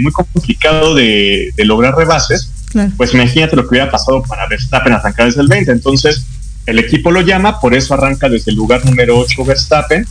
[0.00, 2.50] muy complicado de lograr rebases,
[2.96, 5.72] pues imagínate lo que hubiera pasado para Verstappen arrancar desde el 20.
[5.72, 6.24] Entonces,
[6.66, 10.06] el equipo lo llama, por eso arranca desde el lugar número 8 Verstappen.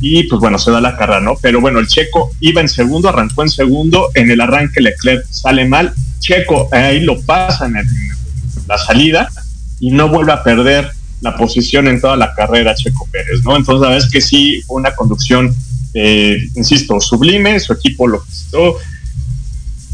[0.00, 1.36] Y pues bueno, se da la carrera, ¿no?
[1.40, 4.10] Pero bueno, el Checo iba en segundo, arrancó en segundo.
[4.14, 5.94] En el arranque Leclerc sale mal.
[6.18, 7.74] Checo ahí lo pasa en,
[8.66, 9.28] la salida
[9.80, 10.90] y no vuelve a perder
[11.20, 13.56] la posición en toda la carrera Checo Pérez, ¿no?
[13.56, 15.54] Entonces, la verdad que sí, una conducción,
[15.94, 18.76] eh, insisto, sublime, su equipo lo quitó,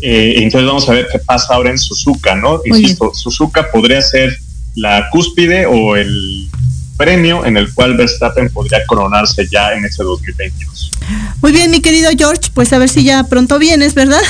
[0.00, 2.60] eh, entonces vamos a ver qué pasa ahora en Suzuka, ¿no?
[2.64, 4.38] Insisto, Suzuka podría ser
[4.74, 6.48] la cúspide o el
[6.96, 10.90] premio en el cual Verstappen podría coronarse ya en ese 2022.
[11.40, 14.20] Muy bien, mi querido George, pues a ver si ya pronto vienes, ¿verdad?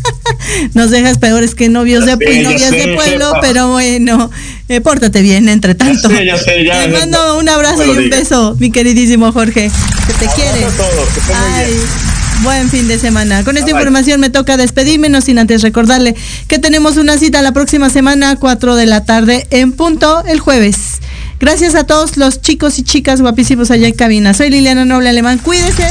[0.74, 4.30] Nos dejas peores que novios de, novias de pueblo, pero bueno,
[4.68, 6.10] eh, pórtate bien entre tanto.
[6.10, 9.70] Ya sé, Te mando un abrazo y un beso, mi queridísimo Jorge,
[10.06, 10.66] que te quiere.
[12.42, 13.44] Buen fin de semana.
[13.44, 16.14] Con esta información me toca despedirme, no sin antes recordarle
[16.46, 20.76] que tenemos una cita la próxima semana, 4 de la tarde, en punto, el jueves.
[21.40, 24.34] Gracias a todos los chicos y chicas guapísimos allá en cabina.
[24.34, 25.38] Soy Liliana Noble Alemán.
[25.38, 25.86] Cuídese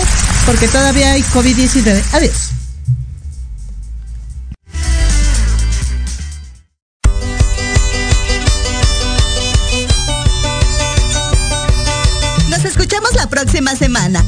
[0.45, 2.01] porque todavía hay COVID-19.
[2.13, 2.57] Adiós.
[13.17, 14.23] la próxima semana.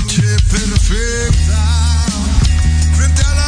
[0.00, 2.04] Noche perfecta,
[2.92, 3.45] frente a la